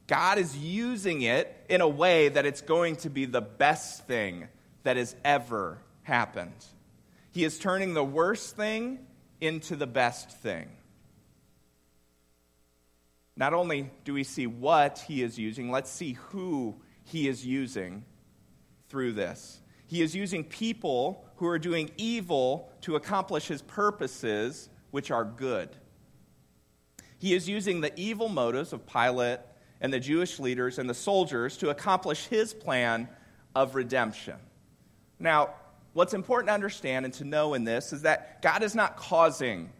God 0.08 0.38
is 0.38 0.56
using 0.56 1.22
it 1.22 1.64
in 1.68 1.80
a 1.80 1.88
way 1.88 2.28
that 2.28 2.44
it's 2.44 2.60
going 2.60 2.96
to 2.96 3.08
be 3.08 3.24
the 3.24 3.40
best 3.40 4.08
thing 4.08 4.48
that 4.82 4.96
has 4.96 5.14
ever 5.24 5.78
happened. 6.02 6.66
He 7.30 7.44
is 7.44 7.58
turning 7.58 7.94
the 7.94 8.04
worst 8.04 8.56
thing 8.56 8.98
into 9.42 9.74
the 9.74 9.88
best 9.88 10.30
thing. 10.30 10.68
Not 13.36 13.52
only 13.52 13.90
do 14.04 14.14
we 14.14 14.22
see 14.22 14.46
what 14.46 15.00
he 15.00 15.20
is 15.20 15.36
using, 15.36 15.70
let's 15.70 15.90
see 15.90 16.12
who 16.12 16.76
he 17.04 17.26
is 17.26 17.44
using 17.44 18.04
through 18.88 19.14
this. 19.14 19.60
He 19.88 20.00
is 20.00 20.14
using 20.14 20.44
people 20.44 21.24
who 21.36 21.48
are 21.48 21.58
doing 21.58 21.90
evil 21.96 22.70
to 22.82 22.94
accomplish 22.94 23.48
his 23.48 23.62
purposes, 23.62 24.68
which 24.92 25.10
are 25.10 25.24
good. 25.24 25.70
He 27.18 27.34
is 27.34 27.48
using 27.48 27.80
the 27.80 27.92
evil 27.98 28.28
motives 28.28 28.72
of 28.72 28.86
Pilate 28.86 29.40
and 29.80 29.92
the 29.92 29.98
Jewish 29.98 30.38
leaders 30.38 30.78
and 30.78 30.88
the 30.88 30.94
soldiers 30.94 31.56
to 31.56 31.70
accomplish 31.70 32.26
his 32.26 32.54
plan 32.54 33.08
of 33.56 33.74
redemption. 33.74 34.36
Now, 35.18 35.54
what's 35.92 36.14
important 36.14 36.48
to 36.48 36.54
understand 36.54 37.04
and 37.04 37.14
to 37.14 37.24
know 37.24 37.54
in 37.54 37.64
this 37.64 37.92
is 37.92 38.02
that 38.02 38.42
God 38.42 38.62
is 38.62 38.74
not 38.74 38.96
causing 38.96 39.70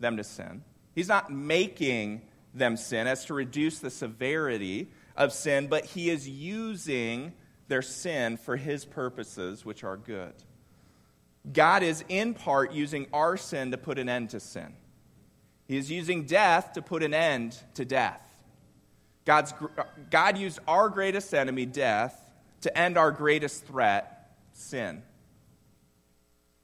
them 0.00 0.16
to 0.16 0.24
sin. 0.24 0.62
He's 0.94 1.08
not 1.08 1.32
making 1.32 2.22
them 2.54 2.76
sin 2.76 3.06
as 3.06 3.24
to 3.26 3.34
reduce 3.34 3.78
the 3.78 3.90
severity 3.90 4.90
of 5.16 5.32
sin, 5.32 5.68
but 5.68 5.84
He 5.84 6.10
is 6.10 6.28
using 6.28 7.32
their 7.68 7.82
sin 7.82 8.36
for 8.36 8.56
His 8.56 8.84
purposes, 8.84 9.64
which 9.64 9.84
are 9.84 9.96
good. 9.96 10.34
God 11.50 11.82
is 11.82 12.04
in 12.08 12.34
part 12.34 12.72
using 12.72 13.06
our 13.12 13.36
sin 13.36 13.70
to 13.72 13.78
put 13.78 13.98
an 13.98 14.08
end 14.08 14.30
to 14.30 14.40
sin. 14.40 14.74
He 15.66 15.76
is 15.76 15.90
using 15.90 16.24
death 16.24 16.74
to 16.74 16.82
put 16.82 17.02
an 17.02 17.14
end 17.14 17.58
to 17.74 17.84
death. 17.84 18.20
God's, 19.24 19.52
uh, 19.52 19.84
God 20.10 20.36
used 20.36 20.58
our 20.66 20.88
greatest 20.88 21.32
enemy, 21.32 21.66
death, 21.66 22.18
to 22.62 22.76
end 22.76 22.98
our 22.98 23.10
greatest 23.10 23.66
threat, 23.66 24.36
sin. 24.52 25.02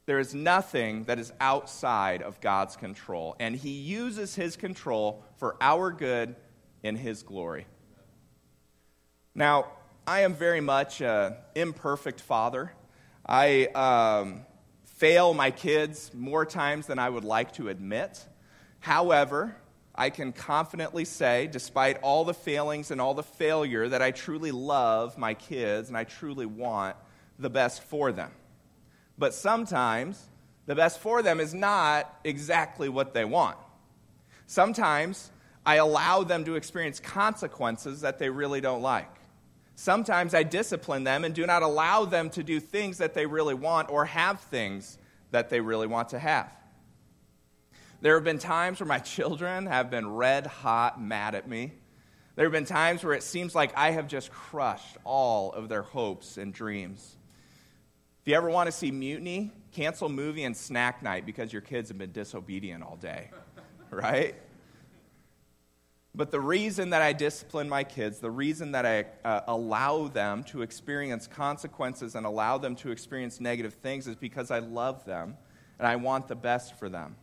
There 0.09 0.19
is 0.19 0.35
nothing 0.35 1.05
that 1.05 1.19
is 1.19 1.35
outside 1.39 2.23
of 2.23 2.41
God's 2.41 2.77
control, 2.77 3.37
and 3.39 3.55
He 3.55 3.73
uses 3.73 4.35
His 4.35 4.57
control 4.57 5.23
for 5.37 5.59
our 5.61 5.93
good 5.93 6.35
in 6.83 6.97
His 6.97 7.23
glory. 7.23 7.67
Now, 9.35 9.67
I 10.07 10.21
am 10.21 10.33
very 10.33 10.63
much 10.63 11.03
an 11.03 11.35
imperfect 11.55 12.23
father. 12.23 12.73
I 13.27 13.67
um, 13.67 14.47
fail 14.87 15.35
my 15.35 15.51
kids 15.51 16.11
more 16.15 16.47
times 16.47 16.87
than 16.87 16.99
I 16.99 17.11
would 17.11 17.25
like 17.25 17.53
to 17.57 17.69
admit. 17.69 18.27
However, 18.81 19.57
I 19.95 20.09
can 20.09 20.33
confidently 20.33 21.05
say, 21.05 21.49
despite 21.49 22.01
all 22.01 22.25
the 22.25 22.33
failings 22.33 22.91
and 22.91 22.99
all 22.99 23.13
the 23.13 23.23
failure, 23.23 23.87
that 23.87 24.01
I 24.01 24.13
truly 24.13 24.53
love 24.53 25.19
my 25.19 25.35
kids 25.35 25.91
and 25.91 25.99
I 25.99 26.05
truly 26.05 26.47
want 26.47 26.97
the 27.39 27.51
best 27.51 27.83
for 27.83 28.11
them. 28.11 28.31
But 29.19 29.35
sometimes 29.35 30.29
the 30.67 30.77
best 30.77 31.01
for 31.01 31.23
them 31.23 31.41
is 31.41 31.53
not 31.53 32.15
exactly 32.25 32.89
what 32.89 33.13
they 33.13 33.25
want. 33.25 33.59
Sometimes 34.47 35.31
I 35.67 35.77
allow 35.77 36.23
them 36.23 36.45
to 36.45 36.55
experience 36.55 37.01
consequences 37.01 38.01
that 38.03 38.19
they 38.19 38.31
really 38.31 38.61
don't 38.61 38.81
like. 38.81 39.11
Sometimes 39.75 40.35
I 40.35 40.43
discipline 40.43 41.05
them 41.05 41.25
and 41.25 41.35
do 41.35 41.47
not 41.47 41.63
allow 41.63 42.05
them 42.05 42.31
to 42.31 42.43
do 42.43 42.59
things 42.59 42.99
that 42.99 43.15
they 43.15 43.27
really 43.27 43.55
want 43.55 43.91
or 43.91 44.07
have 44.07 44.41
things 44.41 44.99
that 45.31 45.51
they 45.51 45.61
really 45.61 45.87
want 45.87 46.09
to 46.11 46.19
have. 46.19 46.51
There 48.01 48.15
have 48.15 48.25
been 48.25 48.39
times 48.39 48.81
where 48.81 48.87
my 48.87 48.99
children 49.01 49.67
have 49.67 49.91
been 49.91 50.15
red 50.15 50.47
hot 50.47 51.01
mad 51.01 51.35
at 51.35 51.49
me. 51.49 51.73
There 52.35 52.47
have 52.47 52.53
been 52.53 52.65
times 52.65 53.05
where 53.05 53.15
it 53.15 53.23
seems 53.23 53.55
like 53.55 53.77
I 53.77 53.91
have 53.91 54.07
just 54.09 54.31
crushed 54.31 54.97
all 55.05 55.53
of 55.53 55.69
their 55.69 55.83
hopes 55.83 56.39
and 56.39 56.55
dreams. 56.55 57.18
If 58.29 58.33
you 58.33 58.37
ever 58.37 58.51
want 58.51 58.67
to 58.67 58.73
see 58.73 58.91
mutiny, 58.91 59.53
cancel 59.73 60.11
movie 60.11 60.45
and 60.45 60.55
snack 60.55 61.03
night 61.03 61.25
because 61.25 61.51
your 61.51 61.63
kids 61.63 61.89
have 61.89 61.97
been 61.97 62.13
disobedient 62.13 62.85
all 62.85 62.97
day, 62.97 63.31
right? 63.91 64.35
But 66.15 66.31
the 66.31 66.39
reason 66.39 66.91
that 66.91 67.01
I 67.01 67.15
discipline 67.15 67.71
my 67.71 67.85
kids, 67.85 68.19
the 68.19 68.31
reason 68.31 68.73
that 68.73 68.85
I 68.85 69.07
uh, 69.27 69.45
allow 69.49 70.09
them 70.09 70.45
to 70.45 70.61
experience 70.61 71.27
consequences 71.27 72.15
and 72.15 72.27
allow 72.27 72.59
them 72.59 72.77
to 72.77 72.91
experience 72.91 73.41
negative 73.41 73.73
things 73.73 74.07
is 74.07 74.15
because 74.15 74.51
I 74.51 74.59
love 74.59 75.07
them 75.07 75.39
and 75.79 75.89
I 75.89 75.97
want 75.97 76.29
the 76.29 76.37
best 76.37 76.79
for 76.79 76.91
them. 76.91 77.17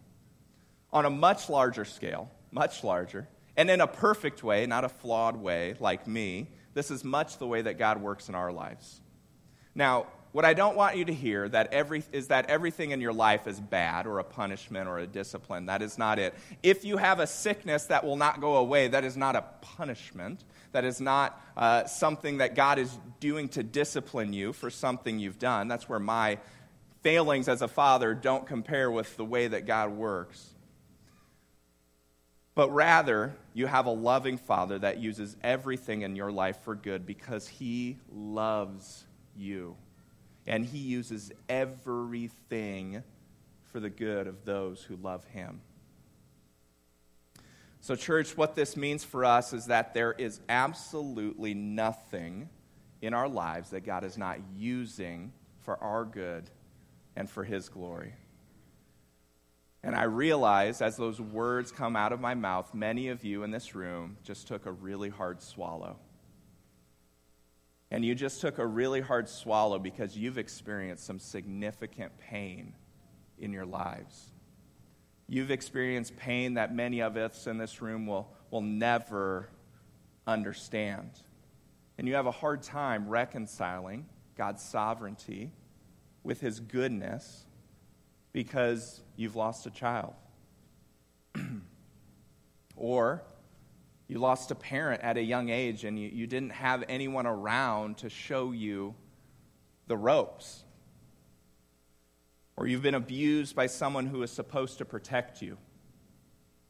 On 0.92 1.06
a 1.06 1.12
much 1.12 1.52
larger 1.52 1.86
scale, 1.86 2.32
much 2.50 2.84
larger, 2.84 3.28
and 3.56 3.70
in 3.70 3.80
a 3.80 3.86
perfect 3.86 4.44
way, 4.44 4.66
not 4.66 4.84
a 4.84 4.90
flawed 4.90 5.38
way 5.38 5.76
like 5.80 6.08
me, 6.08 6.50
this 6.74 6.90
is 6.90 7.04
much 7.04 7.38
the 7.38 7.46
way 7.46 7.62
that 7.62 7.78
God 7.78 8.02
works 8.02 8.28
in 8.28 8.34
our 8.34 8.52
lives. 8.52 9.02
Now, 9.76 10.08
what 10.36 10.44
I 10.44 10.54
don't 10.54 10.76
want 10.76 10.98
you 10.98 11.06
to 11.06 11.14
hear 11.14 11.48
that 11.48 11.72
every, 11.72 12.04
is 12.12 12.28
that 12.28 12.50
everything 12.50 12.92
in 12.92 13.00
your 13.00 13.14
life 13.14 13.48
is 13.48 13.58
bad 13.58 14.06
or 14.06 14.20
a 14.20 14.24
punishment 14.26 14.90
or 14.90 15.00
a 15.00 15.08
discipline. 15.08 15.68
That 15.68 15.82
is 15.82 15.98
not 15.98 16.20
it. 16.20 16.34
If 16.62 16.84
you 16.84 16.98
have 16.98 17.22
a 17.22 17.26
sickness 17.26 17.86
that 17.86 18.04
will 18.04 18.18
not 18.18 18.42
go 18.42 18.58
away, 18.58 18.90
that 18.90 19.06
is 19.06 19.16
not 19.16 19.38
a 19.38 19.46
punishment. 19.62 20.44
That 20.74 20.84
is 20.84 21.00
not 21.00 21.42
uh, 21.56 21.86
something 21.86 22.40
that 22.40 22.54
God 22.54 22.80
is 22.80 23.00
doing 23.22 23.48
to 23.48 23.64
discipline 23.64 24.34
you 24.34 24.52
for 24.52 24.70
something 24.70 25.20
you've 25.20 25.40
done. 25.40 25.70
That's 25.70 25.88
where 25.88 26.00
my 26.00 26.40
failings 27.02 27.48
as 27.48 27.62
a 27.62 27.70
father 27.70 28.14
don't 28.14 28.46
compare 28.46 28.92
with 28.92 29.16
the 29.16 29.24
way 29.24 29.48
that 29.48 29.66
God 29.66 29.92
works. 29.92 30.50
But 32.56 32.72
rather, 32.72 33.38
you 33.54 33.68
have 33.68 33.86
a 33.86 33.92
loving 33.92 34.38
father 34.38 34.80
that 34.80 34.98
uses 34.98 35.38
everything 35.42 36.02
in 36.02 36.18
your 36.18 36.34
life 36.34 36.58
for 36.64 36.76
good 36.76 37.06
because 37.06 37.48
he 37.48 37.96
loves 38.12 39.06
you 39.38 39.78
and 40.48 40.66
he 40.66 40.78
uses 40.78 41.32
everything 41.50 43.04
for 43.72 43.80
the 43.80 43.90
good 43.90 44.28
of 44.28 44.46
those 44.46 44.84
who 44.84 44.96
love 44.96 45.26
him. 45.26 45.62
So, 47.82 47.96
church, 47.96 48.36
what 48.36 48.56
this 48.56 48.76
means 48.76 49.04
for 49.04 49.26
us 49.26 49.54
is 49.54 49.68
that 49.68 49.94
there 49.94 50.14
is 50.14 50.40
absolutely 50.50 51.54
nothing 51.54 52.50
in 53.02 53.14
our 53.14 53.28
lives 53.28 53.70
that 53.72 53.82
God 53.86 54.04
is 54.04 54.18
not 54.18 54.40
using 54.56 55.32
for 55.62 55.78
our 55.84 56.04
good 56.04 56.50
and 57.16 57.30
for 57.30 57.44
his 57.44 57.70
glory. 57.70 58.14
And 59.84 59.96
I 59.96 60.04
realize 60.04 60.82
as 60.82 60.98
those 60.98 61.22
words 61.22 61.72
come 61.72 61.96
out 61.96 62.12
of 62.12 62.20
my 62.20 62.34
mouth, 62.34 62.74
many 62.74 63.10
of 63.10 63.24
you 63.24 63.44
in 63.44 63.52
this 63.52 63.76
room 63.76 64.18
just 64.24 64.48
took 64.48 64.66
a 64.66 64.72
really 64.72 65.10
hard 65.10 65.44
swallow 65.44 65.98
and 67.92 68.04
you 68.04 68.16
just 68.16 68.42
took 68.42 68.58
a 68.58 68.66
really 68.66 69.02
hard 69.02 69.30
swallow 69.30 69.80
because 69.80 70.18
you've 70.18 70.38
experienced 70.38 71.06
some 71.06 71.20
significant 71.20 72.18
pain 72.18 72.74
in 73.38 73.54
your 73.54 73.66
lives. 73.66 74.32
You've 75.28 75.52
experienced 75.52 76.16
pain 76.18 76.56
that 76.56 76.74
many 76.74 77.02
of 77.02 77.18
us 77.18 77.48
in 77.48 77.58
this 77.58 77.82
room 77.82 78.06
will, 78.06 78.32
will 78.52 78.62
never 78.62 79.50
understand. 80.28 81.12
and 81.98 82.08
you 82.08 82.16
have 82.16 82.26
a 82.26 82.32
hard 82.32 82.62
time 82.62 83.08
reconciling 83.08 84.06
God's 84.36 84.62
sovereignty 84.62 85.52
with 86.24 86.42
his 86.42 86.60
goodness 86.60 87.46
because 88.34 89.02
you've 89.16 89.36
lost 89.36 89.66
a 89.66 89.70
child. 89.70 90.14
or 92.76 93.24
you 94.08 94.20
lost 94.20 94.52
a 94.52 94.56
parent 94.56 95.02
at 95.02 95.18
a 95.18 95.22
young 95.22 95.50
age 95.50 95.84
and 95.84 96.00
you, 96.00 96.10
you 96.14 96.28
didn't 96.28 96.52
have 96.52 96.84
anyone 96.88 97.26
around 97.26 97.98
to 97.98 98.10
show 98.10 98.52
you 98.52 98.94
the 99.88 99.98
ropes. 99.98 100.64
Or 102.58 102.68
you've 102.68 102.84
been 102.84 102.96
abused 102.96 103.56
by 103.56 103.68
someone 103.68 104.06
who 104.06 104.22
is 104.24 104.32
supposed 104.32 104.78
to 104.78 104.86
protect 104.86 105.42
you. 105.42 105.58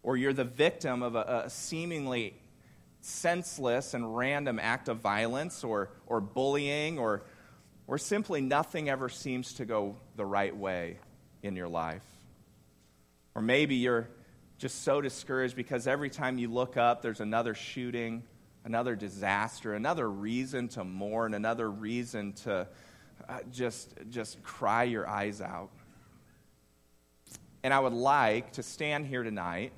Or 0.01 0.17
you're 0.17 0.33
the 0.33 0.45
victim 0.45 1.03
of 1.03 1.15
a, 1.15 1.43
a 1.45 1.49
seemingly 1.49 2.35
senseless 3.01 3.93
and 3.93 4.15
random 4.15 4.59
act 4.59 4.87
of 4.87 4.97
violence 4.97 5.63
or, 5.63 5.89
or 6.07 6.21
bullying 6.21 6.97
or, 6.97 7.23
or 7.85 7.97
simply 7.97 8.41
nothing 8.41 8.89
ever 8.89 9.09
seems 9.09 9.53
to 9.55 9.65
go 9.65 9.95
the 10.15 10.25
right 10.25 10.55
way 10.55 10.97
in 11.43 11.55
your 11.55 11.67
life. 11.67 12.01
Or 13.35 13.41
maybe 13.41 13.75
you're 13.75 14.07
just 14.57 14.83
so 14.83 15.01
discouraged 15.01 15.55
because 15.55 15.87
every 15.87 16.09
time 16.09 16.37
you 16.37 16.49
look 16.49 16.77
up, 16.77 17.01
there's 17.01 17.19
another 17.19 17.53
shooting, 17.53 18.23
another 18.63 18.95
disaster, 18.95 19.73
another 19.73 20.09
reason 20.09 20.67
to 20.69 20.83
mourn, 20.83 21.33
another 21.33 21.69
reason 21.69 22.33
to 22.33 22.67
uh, 23.27 23.39
just, 23.51 23.93
just 24.09 24.41
cry 24.43 24.83
your 24.83 25.07
eyes 25.07 25.41
out. 25.41 25.69
And 27.63 27.73
I 27.73 27.79
would 27.79 27.93
like 27.93 28.53
to 28.53 28.63
stand 28.63 29.07
here 29.07 29.23
tonight 29.23 29.71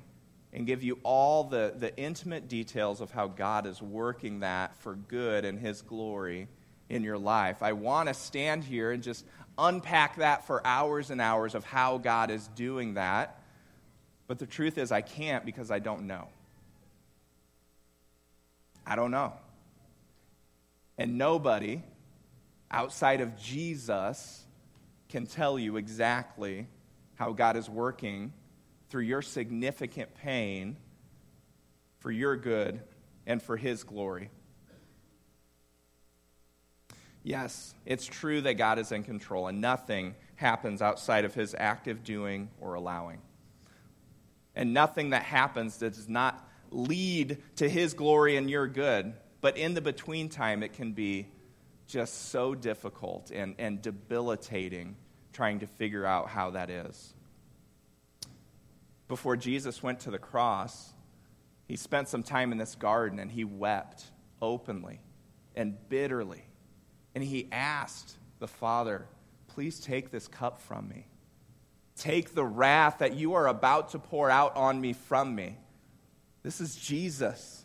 and 0.52 0.66
give 0.66 0.82
you 0.82 0.98
all 1.02 1.44
the, 1.44 1.74
the 1.76 1.96
intimate 1.96 2.48
details 2.48 3.00
of 3.00 3.10
how 3.10 3.28
God 3.28 3.66
is 3.66 3.82
working 3.82 4.40
that 4.40 4.74
for 4.76 4.94
good 4.94 5.44
and 5.44 5.58
His 5.58 5.82
glory 5.82 6.48
in 6.88 7.02
your 7.02 7.18
life. 7.18 7.62
I 7.62 7.72
want 7.72 8.08
to 8.08 8.14
stand 8.14 8.64
here 8.64 8.92
and 8.92 9.02
just 9.02 9.26
unpack 9.58 10.16
that 10.16 10.46
for 10.46 10.66
hours 10.66 11.10
and 11.10 11.20
hours 11.20 11.54
of 11.54 11.64
how 11.64 11.98
God 11.98 12.30
is 12.30 12.48
doing 12.48 12.94
that. 12.94 13.40
But 14.28 14.38
the 14.38 14.46
truth 14.46 14.78
is, 14.78 14.92
I 14.92 15.00
can't 15.00 15.44
because 15.44 15.72
I 15.72 15.80
don't 15.80 16.06
know. 16.06 16.28
I 18.86 18.94
don't 18.94 19.10
know. 19.10 19.32
And 20.98 21.18
nobody 21.18 21.82
outside 22.70 23.20
of 23.20 23.36
Jesus 23.40 24.44
can 25.08 25.26
tell 25.26 25.58
you 25.58 25.76
exactly 25.78 26.66
how 27.16 27.32
God 27.32 27.56
is 27.56 27.68
working 27.68 28.32
through 28.90 29.02
your 29.02 29.22
significant 29.22 30.14
pain 30.14 30.76
for 31.98 32.10
your 32.10 32.36
good 32.36 32.80
and 33.26 33.42
for 33.42 33.56
His 33.56 33.82
glory. 33.82 34.30
Yes, 37.22 37.74
it's 37.86 38.06
true 38.06 38.42
that 38.42 38.54
God 38.54 38.78
is 38.78 38.92
in 38.92 39.02
control 39.02 39.48
and 39.48 39.60
nothing 39.60 40.14
happens 40.36 40.82
outside 40.82 41.24
of 41.24 41.34
His 41.34 41.54
active 41.58 42.04
doing 42.04 42.50
or 42.60 42.74
allowing. 42.74 43.20
And 44.58 44.74
nothing 44.74 45.10
that 45.10 45.22
happens 45.22 45.78
does 45.78 46.06
not 46.06 46.46
lead 46.70 47.38
to 47.56 47.66
His 47.66 47.94
glory 47.94 48.36
and 48.36 48.50
your 48.50 48.66
good. 48.66 49.14
But 49.40 49.56
in 49.56 49.72
the 49.72 49.80
between 49.80 50.28
time, 50.28 50.62
it 50.62 50.74
can 50.74 50.92
be 50.92 51.28
just 51.86 52.28
so 52.28 52.54
difficult 52.54 53.30
and, 53.30 53.54
and 53.58 53.80
debilitating 53.80 54.96
trying 55.32 55.60
to 55.60 55.66
figure 55.66 56.04
out 56.04 56.28
how 56.28 56.50
that 56.50 56.68
is 56.68 57.14
before 59.08 59.36
Jesus 59.36 59.82
went 59.82 60.00
to 60.00 60.10
the 60.10 60.18
cross, 60.18 60.92
he 61.66 61.76
spent 61.76 62.08
some 62.08 62.22
time 62.22 62.52
in 62.52 62.58
this 62.58 62.74
garden 62.74 63.18
and 63.18 63.30
he 63.30 63.44
wept 63.44 64.04
openly 64.40 65.00
and 65.56 65.76
bitterly. 65.88 66.44
And 67.14 67.24
he 67.24 67.48
asked 67.50 68.16
the 68.38 68.46
Father, 68.46 69.06
Please 69.48 69.80
take 69.80 70.10
this 70.10 70.28
cup 70.28 70.60
from 70.60 70.88
me. 70.88 71.07
Take 71.98 72.34
the 72.34 72.44
wrath 72.44 72.98
that 72.98 73.14
you 73.14 73.34
are 73.34 73.48
about 73.48 73.90
to 73.90 73.98
pour 73.98 74.30
out 74.30 74.54
on 74.56 74.80
me 74.80 74.92
from 74.92 75.34
me. 75.34 75.56
This 76.44 76.60
is 76.60 76.76
Jesus. 76.76 77.64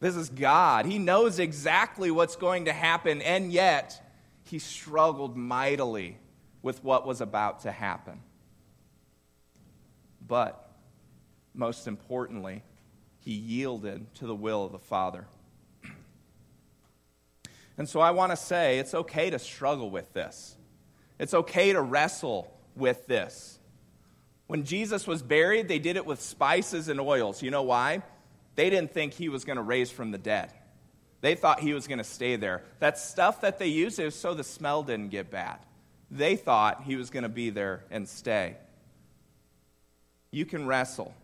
This 0.00 0.16
is 0.16 0.28
God. 0.28 0.84
He 0.84 0.98
knows 0.98 1.38
exactly 1.38 2.10
what's 2.10 2.34
going 2.34 2.64
to 2.64 2.72
happen, 2.72 3.22
and 3.22 3.52
yet 3.52 4.02
he 4.42 4.58
struggled 4.58 5.36
mightily 5.36 6.18
with 6.60 6.82
what 6.82 7.06
was 7.06 7.20
about 7.20 7.60
to 7.60 7.70
happen. 7.70 8.20
But 10.26 10.68
most 11.54 11.86
importantly, 11.86 12.64
he 13.20 13.32
yielded 13.32 14.12
to 14.16 14.26
the 14.26 14.34
will 14.34 14.64
of 14.64 14.72
the 14.72 14.78
Father. 14.78 15.26
And 17.78 17.88
so 17.88 18.00
I 18.00 18.10
want 18.10 18.32
to 18.32 18.36
say 18.36 18.80
it's 18.80 18.94
okay 18.94 19.30
to 19.30 19.38
struggle 19.38 19.88
with 19.88 20.12
this. 20.12 20.56
It's 21.18 21.32
okay 21.32 21.72
to 21.72 21.80
wrestle 21.80 22.52
with 22.76 23.06
this. 23.06 23.58
When 24.46 24.64
Jesus 24.64 25.06
was 25.06 25.22
buried, 25.22 25.68
they 25.68 25.78
did 25.78 25.96
it 25.96 26.06
with 26.06 26.20
spices 26.20 26.88
and 26.88 27.00
oils. 27.00 27.42
You 27.42 27.50
know 27.50 27.62
why? 27.62 28.02
They 28.54 28.70
didn't 28.70 28.92
think 28.92 29.12
he 29.12 29.28
was 29.28 29.44
going 29.44 29.56
to 29.56 29.62
raise 29.62 29.90
from 29.90 30.10
the 30.12 30.18
dead. 30.18 30.52
They 31.20 31.34
thought 31.34 31.60
he 31.60 31.74
was 31.74 31.88
going 31.88 31.98
to 31.98 32.04
stay 32.04 32.36
there. 32.36 32.62
That 32.78 32.98
stuff 32.98 33.40
that 33.40 33.58
they 33.58 33.66
used 33.66 33.98
is 33.98 34.14
so 34.14 34.34
the 34.34 34.44
smell 34.44 34.82
didn't 34.82 35.08
get 35.08 35.30
bad. 35.30 35.58
They 36.10 36.36
thought 36.36 36.84
he 36.84 36.96
was 36.96 37.10
going 37.10 37.24
to 37.24 37.28
be 37.28 37.50
there 37.50 37.84
and 37.90 38.08
stay. 38.08 38.56
You 40.30 40.46
can 40.46 40.66
wrestle. 40.66 41.14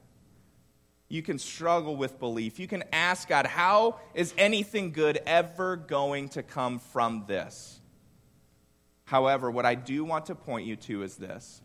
You 1.08 1.22
can 1.22 1.38
struggle 1.38 1.94
with 1.94 2.18
belief. 2.18 2.58
You 2.58 2.66
can 2.66 2.84
ask 2.92 3.28
God, 3.28 3.46
how 3.46 4.00
is 4.14 4.34
anything 4.38 4.92
good 4.92 5.20
ever 5.26 5.76
going 5.76 6.30
to 6.30 6.42
come 6.42 6.78
from 6.78 7.24
this? 7.28 7.81
However, 9.04 9.50
what 9.50 9.66
I 9.66 9.74
do 9.74 10.04
want 10.04 10.26
to 10.26 10.34
point 10.34 10.66
you 10.66 10.76
to 10.76 11.02
is 11.02 11.16
this 11.16 11.60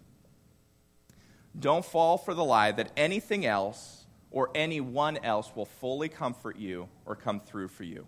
don't 1.57 1.85
fall 1.85 2.17
for 2.17 2.33
the 2.33 2.43
lie 2.43 2.71
that 2.71 2.91
anything 2.95 3.45
else 3.45 4.05
or 4.29 4.49
anyone 4.53 5.17
else 5.17 5.51
will 5.55 5.65
fully 5.65 6.09
comfort 6.09 6.57
you 6.57 6.87
or 7.05 7.15
come 7.15 7.39
through 7.39 7.69
for 7.69 7.83
you. 7.83 8.05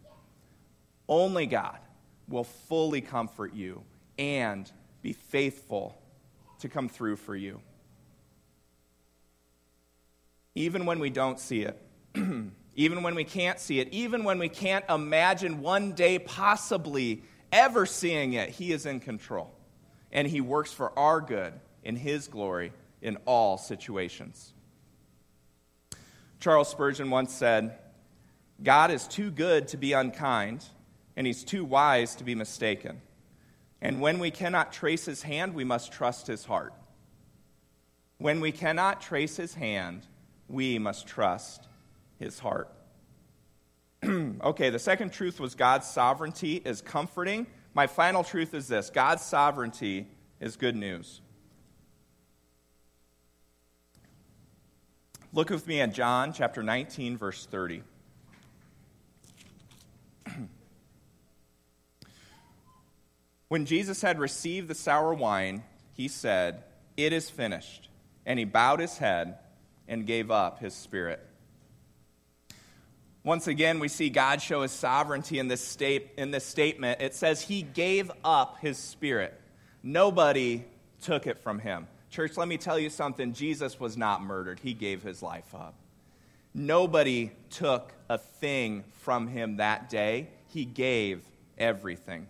Only 1.07 1.47
God 1.47 1.79
will 2.27 2.43
fully 2.43 3.01
comfort 3.01 3.53
you 3.53 3.83
and 4.19 4.71
be 5.01 5.13
faithful 5.13 5.99
to 6.59 6.69
come 6.69 6.89
through 6.89 7.15
for 7.15 7.35
you 7.35 7.61
even 10.59 10.85
when 10.85 10.99
we 10.99 11.09
don't 11.09 11.39
see 11.39 11.61
it, 11.61 11.81
even 12.75 13.01
when 13.01 13.15
we 13.15 13.23
can't 13.23 13.59
see 13.59 13.79
it, 13.79 13.87
even 13.91 14.25
when 14.25 14.39
we 14.39 14.49
can't 14.49 14.83
imagine 14.89 15.61
one 15.61 15.93
day 15.93 16.19
possibly 16.19 17.23
ever 17.51 17.85
seeing 17.85 18.33
it, 18.33 18.49
He 18.49 18.71
is 18.71 18.85
in 18.85 18.99
control. 18.99 19.53
And 20.12 20.27
He 20.27 20.41
works 20.41 20.71
for 20.71 20.97
our 20.97 21.21
good 21.21 21.53
in 21.83 21.95
His 21.95 22.27
glory 22.27 22.73
in 23.01 23.17
all 23.25 23.57
situations. 23.57 24.53
Charles 26.39 26.69
Spurgeon 26.69 27.09
once 27.09 27.33
said, 27.33 27.77
God 28.62 28.91
is 28.91 29.07
too 29.07 29.31
good 29.31 29.69
to 29.69 29.77
be 29.77 29.93
unkind, 29.93 30.65
and 31.15 31.27
He's 31.27 31.43
too 31.43 31.63
wise 31.63 32.15
to 32.15 32.23
be 32.23 32.35
mistaken. 32.35 33.01
And 33.81 34.01
when 34.01 34.19
we 34.19 34.31
cannot 34.31 34.73
trace 34.73 35.05
His 35.05 35.21
hand, 35.21 35.53
we 35.53 35.63
must 35.63 35.91
trust 35.91 36.27
His 36.27 36.45
heart. 36.45 36.73
When 38.17 38.41
we 38.41 38.51
cannot 38.51 39.01
trace 39.01 39.38
His 39.38 39.53
hand, 39.53 40.05
we 40.49 40.79
must 40.79 41.07
trust 41.07 41.67
his 42.17 42.39
heart. 42.39 42.69
okay, 44.43 44.69
the 44.69 44.79
second 44.79 45.12
truth 45.12 45.39
was 45.39 45.55
God's 45.55 45.88
sovereignty 45.88 46.62
is 46.63 46.81
comforting. 46.81 47.47
My 47.73 47.88
final 47.88 48.23
truth 48.23 48.53
is 48.53 48.67
this 48.67 48.89
God's 48.89 49.23
sovereignty 49.23 50.07
is 50.39 50.55
good 50.55 50.75
news. 50.75 51.21
Look 55.31 55.51
with 55.51 55.67
me 55.67 55.79
at 55.81 55.93
John 55.93 56.33
chapter 56.33 56.63
19, 56.63 57.15
verse 57.15 57.45
30. 57.45 57.83
when 63.47 63.65
Jesus 63.65 64.01
had 64.01 64.17
received 64.17 64.67
the 64.67 64.75
sour 64.75 65.13
wine, 65.13 65.63
he 65.93 66.07
said, 66.07 66.63
It 66.97 67.13
is 67.13 67.29
finished. 67.29 67.89
And 68.25 68.39
he 68.39 68.45
bowed 68.45 68.79
his 68.79 68.97
head 68.97 69.38
and 69.88 70.07
gave 70.07 70.31
up 70.31 70.59
his 70.59 70.73
spirit. 70.73 71.28
Once 73.23 73.47
again, 73.47 73.79
we 73.79 73.88
see 73.88 74.10
God 74.10 74.41
show 74.41 74.62
his 74.62 74.71
sovereignty 74.71 75.39
in 75.39 75.47
this, 75.47 75.65
state, 75.65 76.12
in 76.17 76.32
this 76.32 76.45
statement. 76.45 77.01
It 77.01 77.13
says 77.13 77.41
he 77.41 77.62
gave 77.62 78.12
up 78.23 78.60
his 78.60 78.77
spirit. 78.77 79.39
Nobody 79.84 80.63
took 81.01 81.27
it 81.27 81.38
from 81.38 81.60
him. 81.60 81.88
Church, 82.10 82.38
let 82.38 82.47
me 82.47 82.58
tell 82.58 82.79
you 82.79 82.89
something. 82.89 83.34
Jesus 83.34 83.79
was 83.79 83.97
not 83.97 84.21
murdered, 84.21 84.60
he 84.60 84.73
gave 84.73 85.03
his 85.03 85.21
life 85.21 85.53
up. 85.53 85.75
Nobody 86.53 87.32
took 87.49 87.93
a 88.10 88.17
thing 88.17 88.84
from 89.01 89.27
him 89.27 89.58
that 89.58 89.89
day, 89.89 90.29
he 90.47 90.65
gave 90.65 91.21
everything. 91.58 92.25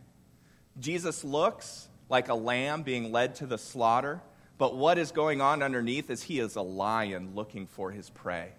Jesus 0.80 1.24
looks 1.24 1.88
like 2.10 2.30
a 2.30 2.34
lamb 2.34 2.84
being 2.84 3.12
led 3.12 3.36
to 3.36 3.46
the 3.46 3.58
slaughter. 3.58 4.22
But 4.58 4.76
what 4.76 4.98
is 4.98 5.12
going 5.12 5.40
on 5.40 5.64
underneath 5.64 6.10
is 6.10 6.24
he 6.24 6.40
is 6.40 6.58
a 6.58 6.62
lion 6.62 7.32
looking 7.34 7.66
for 7.66 7.92
his 7.92 8.10
prey. 8.10 8.50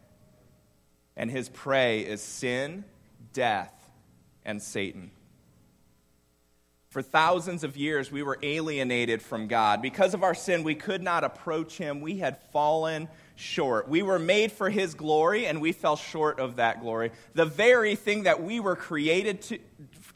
And 1.17 1.31
his 1.31 1.49
prey 1.49 2.01
is 2.01 2.23
sin, 2.23 2.85
death, 3.33 3.75
and 4.45 4.63
Satan. 4.63 5.11
For 6.91 7.03
thousands 7.03 7.63
of 7.63 7.77
years, 7.77 8.11
we 8.11 8.25
were 8.25 8.37
alienated 8.43 9.23
from 9.23 9.47
God. 9.47 9.81
Because 9.81 10.13
of 10.13 10.25
our 10.25 10.35
sin, 10.35 10.65
we 10.65 10.75
could 10.75 11.03
not 11.03 11.23
approach 11.23 11.79
Him. 11.79 12.01
We 12.01 12.19
had 12.19 12.43
fallen 12.51 13.09
short. 13.37 13.89
We 13.89 14.03
were 14.03 14.19
made 14.19 14.51
for 14.51 14.69
His 14.69 14.95
glory, 14.95 15.47
and 15.47 15.61
we 15.61 15.71
fell 15.71 15.95
short 15.95 16.41
of 16.41 16.57
that 16.57 16.81
glory. 16.81 17.13
The 17.35 17.45
very 17.45 17.95
thing 17.95 18.25
that 18.25 18.43
we 18.43 18.59
were 18.59 18.75
created 18.75 19.41
to, 19.43 19.59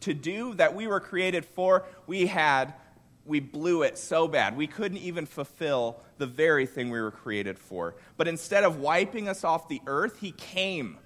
to 0.00 0.14
do, 0.14 0.54
that 0.54 0.74
we 0.74 0.88
were 0.88 0.98
created 0.98 1.44
for, 1.44 1.85
we 2.09 2.26
had, 2.26 2.74
we 3.26 3.40
blew 3.40 3.82
it 3.82 3.96
so 3.96 4.28
bad. 4.28 4.56
We 4.56 4.66
couldn't 4.66 4.98
even 4.98 5.26
fulfill 5.26 6.00
the 6.18 6.26
very 6.26 6.66
thing 6.66 6.90
we 6.90 7.00
were 7.00 7.10
created 7.10 7.58
for. 7.58 7.94
But 8.16 8.28
instead 8.28 8.64
of 8.64 8.78
wiping 8.78 9.28
us 9.28 9.44
off 9.44 9.68
the 9.68 9.80
earth, 9.87 10.20
He 10.20 10.32
came 10.32 10.98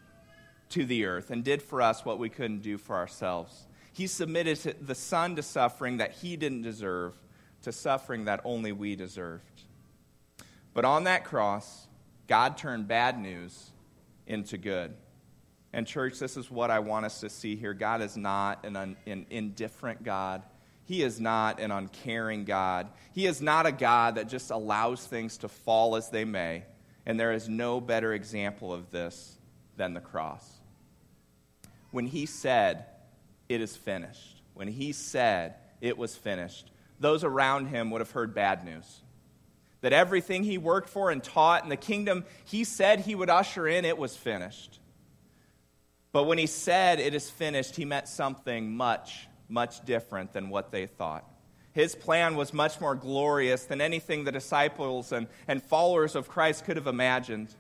to 0.71 0.85
the 0.85 1.07
earth 1.07 1.31
and 1.31 1.45
did 1.45 1.63
for 1.63 1.81
us 1.81 2.05
what 2.05 2.19
we 2.19 2.29
couldn't 2.29 2.63
do 2.63 2.79
for 2.79 2.97
ourselves. 2.97 3.67
He 3.93 4.07
submitted 4.07 4.87
the 4.87 4.95
Son 4.95 5.37
to 5.37 5.43
suffering 5.43 5.97
that 5.97 6.13
he 6.13 6.37
didn't 6.37 6.63
deserve, 6.63 7.15
to 7.63 7.73
suffering 7.73 8.27
that 8.27 8.41
only 8.45 8.73
we 8.73 8.95
deserved. 8.95 9.63
But 10.75 10.85
on 10.85 11.05
that 11.05 11.25
cross, 11.25 11.89
God 12.29 12.57
turned 12.57 12.87
bad 12.87 13.19
news 13.19 13.71
into 14.27 14.59
good. 14.59 14.95
And, 15.73 15.87
church, 15.87 16.19
this 16.19 16.37
is 16.37 16.51
what 16.51 16.71
I 16.71 16.79
want 16.79 17.07
us 17.07 17.21
to 17.21 17.29
see 17.29 17.57
here. 17.57 17.75
God 17.75 18.01
is 18.01 18.17
not 18.17 18.65
an, 18.65 18.77
un, 18.77 18.97
an 19.07 19.27
indifferent 19.31 20.03
God. 20.03 20.43
He 20.89 21.03
is 21.03 21.21
not 21.21 21.61
an 21.61 21.71
uncaring 21.71 22.47
God. 22.47 22.89
He 23.13 23.27
is 23.27 23.43
not 23.43 23.67
a 23.67 23.73
God 23.73 24.15
that 24.15 24.27
just 24.27 24.51
allows 24.51 25.07
things 25.07 25.37
to 25.39 25.49
fall 25.49 25.97
as 25.97 26.09
they 26.09 26.25
may. 26.25 26.65
And 27.05 27.21
there 27.21 27.33
is 27.33 27.47
no 27.47 27.79
better 27.79 28.15
example 28.15 28.73
of 28.73 28.91
this 28.91 29.37
than 29.77 29.93
the 29.93 30.01
cross. 30.01 30.51
When 31.91 32.07
he 32.07 32.25
said, 32.25 32.87
it 33.51 33.61
is 33.61 33.77
finished. 33.77 34.41
When 34.55 34.67
he 34.67 34.93
said 34.93 35.57
it 35.83 35.99
was 35.99 36.17
finished, 36.17 36.71
those 36.99 37.23
around 37.23 37.67
him 37.67 37.91
would 37.91 38.01
have 38.01 38.13
heard 38.13 38.35
bad 38.35 38.65
news. 38.65 39.03
That 39.83 39.93
everything 39.93 40.43
he 40.43 40.57
worked 40.57 40.89
for 40.89 41.11
and 41.11 41.23
taught 41.23 41.65
in 41.65 41.69
the 41.69 41.77
kingdom 41.77 42.25
he 42.47 42.65
said 42.65 43.01
he 43.01 43.15
would 43.15 43.29
usher 43.29 43.69
in, 43.69 43.85
it 43.85 43.99
was 43.99 44.17
finished. 44.17 44.81
But 46.13 46.25
when 46.25 46.39
he 46.39 46.47
said 46.47 46.99
it 46.99 47.13
is 47.15 47.29
finished, 47.29 47.77
he 47.77 47.85
meant 47.85 48.09
something 48.09 48.75
much, 48.75 49.28
much 49.49 49.85
different 49.85 50.33
than 50.33 50.51
what 50.51 50.71
they 50.71 50.87
thought. 50.87 51.25
His 51.73 51.95
plan 51.95 52.35
was 52.35 52.53
much 52.53 52.81
more 52.81 52.95
glorious 52.95 53.65
than 53.65 53.81
anything 53.81 54.25
the 54.25 54.33
disciples 54.33 55.13
and, 55.13 55.29
and 55.47 55.63
followers 55.63 56.15
of 56.15 56.29
Christ 56.29 56.65
could 56.65 56.77
have 56.77 56.87
imagined. 56.87 57.55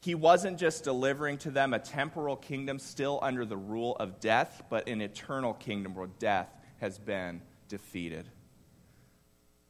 He 0.00 0.14
wasn't 0.14 0.58
just 0.58 0.84
delivering 0.84 1.38
to 1.38 1.50
them 1.50 1.74
a 1.74 1.78
temporal 1.78 2.36
kingdom 2.36 2.78
still 2.78 3.18
under 3.22 3.44
the 3.44 3.56
rule 3.56 3.96
of 3.96 4.20
death, 4.20 4.62
but 4.70 4.88
an 4.88 5.00
eternal 5.00 5.54
kingdom 5.54 5.94
where 5.94 6.08
death 6.18 6.48
has 6.80 6.98
been 6.98 7.42
defeated. 7.68 8.28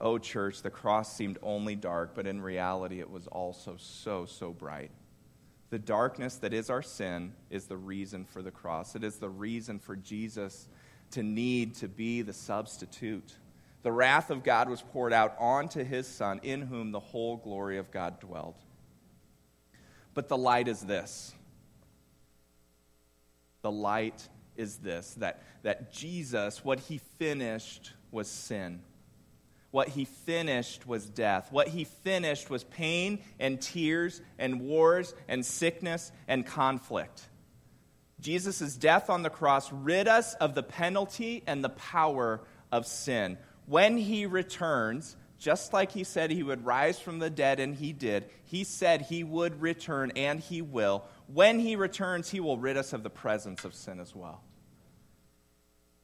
Oh, 0.00 0.18
church, 0.18 0.62
the 0.62 0.70
cross 0.70 1.14
seemed 1.14 1.38
only 1.42 1.76
dark, 1.76 2.14
but 2.14 2.26
in 2.26 2.40
reality, 2.40 3.00
it 3.00 3.10
was 3.10 3.26
also 3.26 3.76
so, 3.76 4.24
so 4.24 4.52
bright. 4.52 4.90
The 5.68 5.78
darkness 5.78 6.36
that 6.36 6.54
is 6.54 6.70
our 6.70 6.82
sin 6.82 7.34
is 7.50 7.66
the 7.66 7.76
reason 7.76 8.24
for 8.24 8.40
the 8.42 8.50
cross. 8.50 8.96
It 8.96 9.04
is 9.04 9.16
the 9.16 9.28
reason 9.28 9.78
for 9.78 9.94
Jesus 9.94 10.68
to 11.12 11.22
need 11.22 11.74
to 11.76 11.88
be 11.88 12.22
the 12.22 12.32
substitute. 12.32 13.34
The 13.82 13.92
wrath 13.92 14.30
of 14.30 14.42
God 14.42 14.68
was 14.68 14.82
poured 14.82 15.12
out 15.12 15.34
onto 15.38 15.82
his 15.84 16.06
Son, 16.06 16.40
in 16.42 16.62
whom 16.62 16.92
the 16.92 17.00
whole 17.00 17.36
glory 17.36 17.78
of 17.78 17.90
God 17.90 18.20
dwelled. 18.20 18.56
But 20.12 20.28
the 20.28 20.36
light 20.36 20.68
is 20.68 20.82
this. 20.82 21.34
The 23.62 23.70
light 23.70 24.28
is 24.56 24.76
this 24.76 25.14
that, 25.14 25.42
that 25.62 25.92
Jesus, 25.92 26.64
what 26.64 26.80
he 26.80 26.98
finished 27.18 27.92
was 28.10 28.28
sin. 28.28 28.82
What 29.70 29.88
he 29.88 30.04
finished 30.04 30.86
was 30.86 31.08
death. 31.08 31.52
What 31.52 31.68
he 31.68 31.84
finished 31.84 32.50
was 32.50 32.64
pain 32.64 33.22
and 33.38 33.60
tears 33.60 34.20
and 34.38 34.60
wars 34.62 35.14
and 35.28 35.46
sickness 35.46 36.10
and 36.26 36.44
conflict. 36.44 37.28
Jesus' 38.20 38.76
death 38.76 39.10
on 39.10 39.22
the 39.22 39.30
cross 39.30 39.72
rid 39.72 40.08
us 40.08 40.34
of 40.34 40.54
the 40.54 40.62
penalty 40.62 41.42
and 41.46 41.64
the 41.64 41.70
power 41.70 42.40
of 42.70 42.86
sin. 42.86 43.38
When 43.66 43.96
he 43.96 44.26
returns, 44.26 45.16
just 45.38 45.72
like 45.72 45.92
he 45.92 46.04
said 46.04 46.30
he 46.30 46.42
would 46.42 46.66
rise 46.66 46.98
from 46.98 47.18
the 47.18 47.30
dead, 47.30 47.60
and 47.60 47.74
he 47.74 47.92
did, 47.92 48.26
he 48.44 48.64
said 48.64 49.02
he 49.02 49.24
would 49.24 49.62
return, 49.62 50.12
and 50.16 50.40
he 50.40 50.60
will. 50.60 51.04
When 51.28 51.58
he 51.58 51.76
returns, 51.76 52.28
he 52.30 52.40
will 52.40 52.58
rid 52.58 52.76
us 52.76 52.92
of 52.92 53.02
the 53.02 53.10
presence 53.10 53.64
of 53.64 53.74
sin 53.74 54.00
as 54.00 54.14
well. 54.14 54.42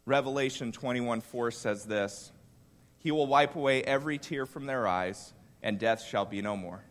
Revelation 0.06 0.72
21 0.72 1.20
4 1.20 1.50
says 1.50 1.84
this 1.84 2.32
He 2.98 3.10
will 3.10 3.26
wipe 3.26 3.56
away 3.56 3.82
every 3.82 4.18
tear 4.18 4.46
from 4.46 4.66
their 4.66 4.86
eyes, 4.86 5.34
and 5.62 5.78
death 5.78 6.02
shall 6.02 6.24
be 6.24 6.40
no 6.40 6.56
more. 6.56 6.82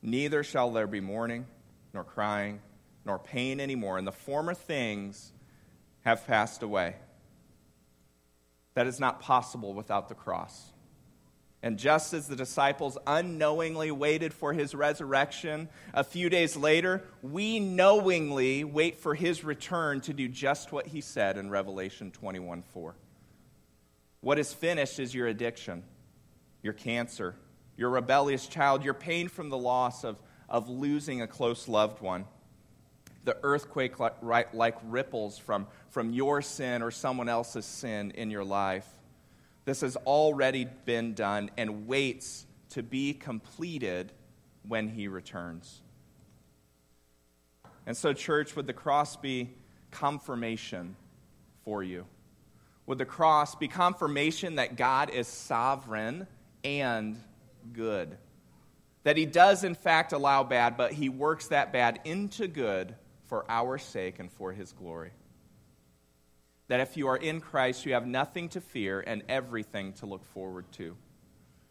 Neither 0.00 0.44
shall 0.44 0.70
there 0.70 0.86
be 0.86 1.00
mourning, 1.00 1.46
nor 1.92 2.04
crying, 2.04 2.60
nor 3.08 3.18
pain 3.18 3.58
anymore, 3.58 3.98
and 3.98 4.06
the 4.06 4.12
former 4.12 4.54
things 4.54 5.32
have 6.04 6.26
passed 6.26 6.62
away. 6.62 6.94
That 8.74 8.86
is 8.86 9.00
not 9.00 9.20
possible 9.20 9.74
without 9.74 10.08
the 10.08 10.14
cross. 10.14 10.70
And 11.62 11.76
just 11.76 12.14
as 12.14 12.28
the 12.28 12.36
disciples 12.36 12.96
unknowingly 13.06 13.90
waited 13.90 14.32
for 14.32 14.52
his 14.52 14.74
resurrection, 14.74 15.68
a 15.92 16.04
few 16.04 16.30
days 16.30 16.56
later, 16.56 17.02
we 17.20 17.58
knowingly 17.58 18.62
wait 18.62 18.98
for 18.98 19.16
his 19.16 19.42
return 19.42 20.00
to 20.02 20.12
do 20.12 20.28
just 20.28 20.70
what 20.70 20.86
he 20.86 21.00
said 21.00 21.36
in 21.36 21.50
Revelation 21.50 22.12
21 22.12 22.62
4. 22.62 22.94
What 24.20 24.38
is 24.38 24.52
finished 24.52 25.00
is 25.00 25.14
your 25.14 25.26
addiction, 25.26 25.82
your 26.62 26.74
cancer, 26.74 27.34
your 27.76 27.90
rebellious 27.90 28.46
child, 28.46 28.84
your 28.84 28.94
pain 28.94 29.28
from 29.28 29.48
the 29.48 29.58
loss 29.58 30.04
of, 30.04 30.16
of 30.48 30.68
losing 30.68 31.22
a 31.22 31.26
close 31.26 31.66
loved 31.66 32.00
one, 32.00 32.26
the 33.24 33.36
earthquake 33.42 33.94
like, 33.98 34.76
ripples 34.84 35.38
from, 35.38 35.66
from 35.90 36.12
your 36.12 36.40
sin 36.42 36.82
or 36.82 36.90
someone 36.90 37.28
else's 37.28 37.66
sin 37.66 38.10
in 38.12 38.30
your 38.30 38.44
life 38.44 38.86
this 39.68 39.82
has 39.82 39.96
already 39.96 40.64
been 40.64 41.12
done 41.12 41.50
and 41.58 41.86
waits 41.86 42.46
to 42.70 42.82
be 42.82 43.12
completed 43.12 44.12
when 44.66 44.88
he 44.88 45.08
returns. 45.08 45.82
And 47.84 47.94
so, 47.94 48.14
church, 48.14 48.56
would 48.56 48.66
the 48.66 48.72
cross 48.72 49.16
be 49.16 49.50
confirmation 49.90 50.96
for 51.66 51.82
you? 51.82 52.06
Would 52.86 52.96
the 52.96 53.04
cross 53.04 53.56
be 53.56 53.68
confirmation 53.68 54.54
that 54.54 54.76
God 54.76 55.10
is 55.10 55.28
sovereign 55.28 56.26
and 56.64 57.22
good? 57.74 58.16
That 59.02 59.18
he 59.18 59.26
does, 59.26 59.64
in 59.64 59.74
fact, 59.74 60.14
allow 60.14 60.44
bad, 60.44 60.78
but 60.78 60.94
he 60.94 61.10
works 61.10 61.48
that 61.48 61.74
bad 61.74 62.00
into 62.06 62.48
good 62.48 62.94
for 63.28 63.44
our 63.48 63.78
sake 63.78 64.18
and 64.18 64.30
for 64.32 64.52
his 64.52 64.72
glory 64.72 65.12
that 66.68 66.80
if 66.80 66.96
you 66.96 67.08
are 67.08 67.16
in 67.16 67.40
Christ, 67.40 67.84
you 67.86 67.94
have 67.94 68.06
nothing 68.06 68.50
to 68.50 68.60
fear 68.60 69.00
and 69.00 69.22
everything 69.28 69.94
to 69.94 70.06
look 70.06 70.24
forward 70.24 70.70
to. 70.72 70.96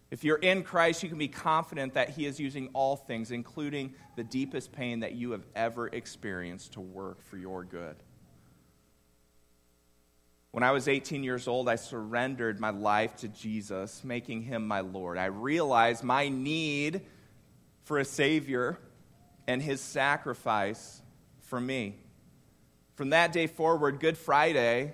If 0.09 0.23
you're 0.23 0.37
in 0.37 0.63
Christ, 0.63 1.03
you 1.03 1.09
can 1.09 1.17
be 1.17 1.27
confident 1.27 1.93
that 1.93 2.09
He 2.09 2.25
is 2.25 2.39
using 2.39 2.69
all 2.73 2.95
things, 2.95 3.31
including 3.31 3.93
the 4.15 4.23
deepest 4.23 4.71
pain 4.71 5.01
that 5.01 5.13
you 5.13 5.31
have 5.31 5.45
ever 5.55 5.87
experienced, 5.87 6.73
to 6.73 6.81
work 6.81 7.21
for 7.21 7.37
your 7.37 7.63
good. 7.63 7.95
When 10.51 10.63
I 10.63 10.71
was 10.71 10.87
18 10.87 11.23
years 11.23 11.47
old, 11.47 11.69
I 11.69 11.75
surrendered 11.75 12.59
my 12.59 12.69
life 12.71 13.17
to 13.17 13.27
Jesus, 13.27 14.03
making 14.03 14.43
Him 14.43 14.65
my 14.65 14.79
Lord. 14.79 15.17
I 15.17 15.25
realized 15.25 16.03
my 16.03 16.29
need 16.29 17.01
for 17.83 17.99
a 17.99 18.05
Savior 18.05 18.79
and 19.45 19.61
His 19.61 19.81
sacrifice 19.81 21.01
for 21.47 21.59
me. 21.59 21.95
From 22.95 23.09
that 23.09 23.31
day 23.31 23.47
forward, 23.47 23.99
Good 23.99 24.17
Friday 24.17 24.93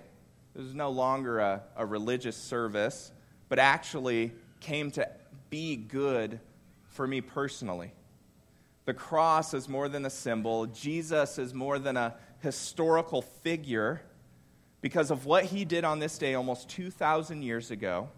was 0.56 0.74
no 0.74 0.90
longer 0.90 1.40
a, 1.40 1.64
a 1.76 1.86
religious 1.86 2.38
service, 2.38 3.12
but 3.50 3.60
actually 3.60 4.32
came 4.60 4.92
to 4.92 5.08
be 5.50 5.76
good 5.76 6.40
for 6.90 7.08
me 7.08 7.22
personally. 7.22 7.92
The 8.86 8.94
cross 8.94 9.54
is 9.54 9.68
more 9.68 9.90
than 9.90 10.06
a 10.06 10.10
symbol, 10.10 10.68
Jesus 10.68 11.38
is 11.38 11.54
more 11.54 11.80
than 11.80 11.98
a 11.98 12.16
historical 12.40 13.22
figure. 13.22 14.02
Because 14.82 15.12
of 15.12 15.26
what 15.26 15.46
he 15.46 15.64
did 15.64 15.86
on 15.86 16.00
this 16.00 16.18
day 16.18 16.34
almost 16.34 16.68
2,000 16.70 17.42
years 17.42 17.72
ago, 17.72 18.10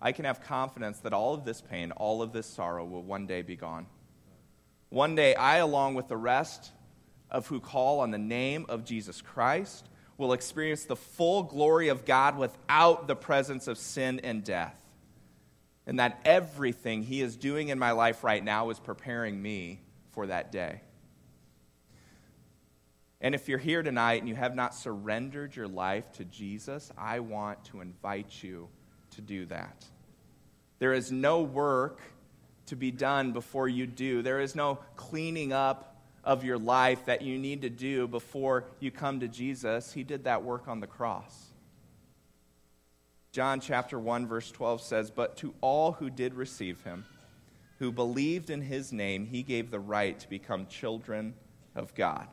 I 0.00 0.12
can 0.12 0.24
have 0.24 0.42
confidence 0.42 0.98
that 1.00 1.12
all 1.12 1.34
of 1.34 1.44
this 1.44 1.60
pain, 1.60 1.92
all 1.92 2.22
of 2.22 2.32
this 2.32 2.46
sorrow 2.46 2.86
will 2.86 3.02
one 3.02 3.26
day 3.26 3.42
be 3.42 3.54
gone. 3.54 3.86
One 4.88 5.14
day, 5.14 5.34
I, 5.34 5.58
along 5.58 5.94
with 5.94 6.08
the 6.08 6.16
rest 6.16 6.72
of 7.30 7.46
who 7.48 7.60
call 7.60 8.00
on 8.00 8.10
the 8.10 8.18
name 8.18 8.66
of 8.68 8.84
Jesus 8.84 9.20
Christ 9.20 9.88
will 10.18 10.32
experience 10.32 10.84
the 10.84 10.96
full 10.96 11.42
glory 11.42 11.88
of 11.88 12.04
God 12.04 12.38
without 12.38 13.06
the 13.06 13.16
presence 13.16 13.68
of 13.68 13.78
sin 13.78 14.20
and 14.24 14.42
death. 14.42 14.80
And 15.86 16.00
that 16.00 16.20
everything 16.24 17.02
He 17.02 17.20
is 17.20 17.36
doing 17.36 17.68
in 17.68 17.78
my 17.78 17.92
life 17.92 18.24
right 18.24 18.42
now 18.42 18.70
is 18.70 18.80
preparing 18.80 19.40
me 19.40 19.80
for 20.12 20.26
that 20.26 20.50
day. 20.50 20.80
And 23.20 23.34
if 23.34 23.48
you're 23.48 23.58
here 23.58 23.82
tonight 23.82 24.20
and 24.20 24.28
you 24.28 24.34
have 24.34 24.54
not 24.54 24.74
surrendered 24.74 25.56
your 25.56 25.68
life 25.68 26.10
to 26.12 26.24
Jesus, 26.24 26.92
I 26.98 27.20
want 27.20 27.64
to 27.66 27.80
invite 27.80 28.42
you 28.42 28.68
to 29.12 29.20
do 29.20 29.46
that. 29.46 29.84
There 30.78 30.92
is 30.92 31.10
no 31.10 31.42
work 31.42 32.00
to 32.66 32.76
be 32.76 32.90
done 32.90 33.32
before 33.32 33.68
you 33.68 33.86
do, 33.86 34.22
there 34.22 34.40
is 34.40 34.54
no 34.54 34.80
cleaning 34.96 35.52
up 35.52 35.95
of 36.26 36.42
your 36.42 36.58
life 36.58 37.04
that 37.06 37.22
you 37.22 37.38
need 37.38 37.62
to 37.62 37.70
do 37.70 38.08
before 38.08 38.64
you 38.80 38.90
come 38.90 39.20
to 39.20 39.28
Jesus. 39.28 39.92
He 39.92 40.02
did 40.02 40.24
that 40.24 40.42
work 40.42 40.66
on 40.66 40.80
the 40.80 40.86
cross. 40.88 41.52
John 43.30 43.60
chapter 43.60 43.98
1 43.98 44.26
verse 44.26 44.50
12 44.50 44.82
says, 44.82 45.10
"But 45.12 45.36
to 45.38 45.54
all 45.60 45.92
who 45.92 46.10
did 46.10 46.34
receive 46.34 46.82
him, 46.82 47.06
who 47.78 47.92
believed 47.92 48.50
in 48.50 48.62
his 48.62 48.92
name, 48.92 49.26
he 49.26 49.44
gave 49.44 49.70
the 49.70 49.78
right 49.78 50.18
to 50.18 50.28
become 50.28 50.66
children 50.66 51.34
of 51.76 51.94
God." 51.94 52.26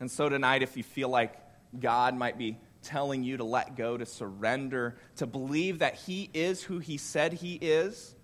And 0.00 0.10
so 0.10 0.28
tonight 0.28 0.62
if 0.62 0.76
you 0.76 0.82
feel 0.82 1.08
like 1.08 1.38
God 1.78 2.16
might 2.16 2.36
be 2.36 2.58
telling 2.82 3.22
you 3.22 3.36
to 3.36 3.44
let 3.44 3.76
go, 3.76 3.96
to 3.96 4.06
surrender, 4.06 4.98
to 5.16 5.26
believe 5.26 5.80
that 5.80 5.94
he 5.94 6.30
is 6.34 6.64
who 6.64 6.78
he 6.78 6.96
said 6.96 7.34
he 7.34 7.56
is, 7.56 8.16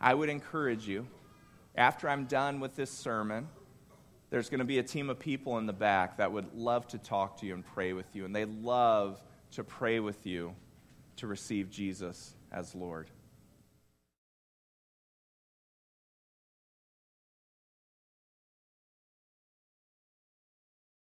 I 0.00 0.14
would 0.14 0.28
encourage 0.28 0.86
you 0.86 1.08
after 1.74 2.08
I'm 2.08 2.26
done 2.26 2.60
with 2.60 2.76
this 2.76 2.90
sermon, 2.90 3.48
there's 4.30 4.48
going 4.48 4.60
to 4.60 4.64
be 4.64 4.78
a 4.78 4.82
team 4.82 5.10
of 5.10 5.18
people 5.18 5.58
in 5.58 5.66
the 5.66 5.72
back 5.72 6.16
that 6.16 6.32
would 6.32 6.54
love 6.54 6.86
to 6.88 6.98
talk 6.98 7.38
to 7.40 7.46
you 7.46 7.54
and 7.54 7.64
pray 7.64 7.92
with 7.92 8.14
you. 8.14 8.24
And 8.24 8.34
they 8.34 8.44
love 8.44 9.20
to 9.52 9.64
pray 9.64 10.00
with 10.00 10.26
you 10.26 10.54
to 11.16 11.26
receive 11.26 11.70
Jesus 11.70 12.34
as 12.50 12.74
Lord. 12.74 13.10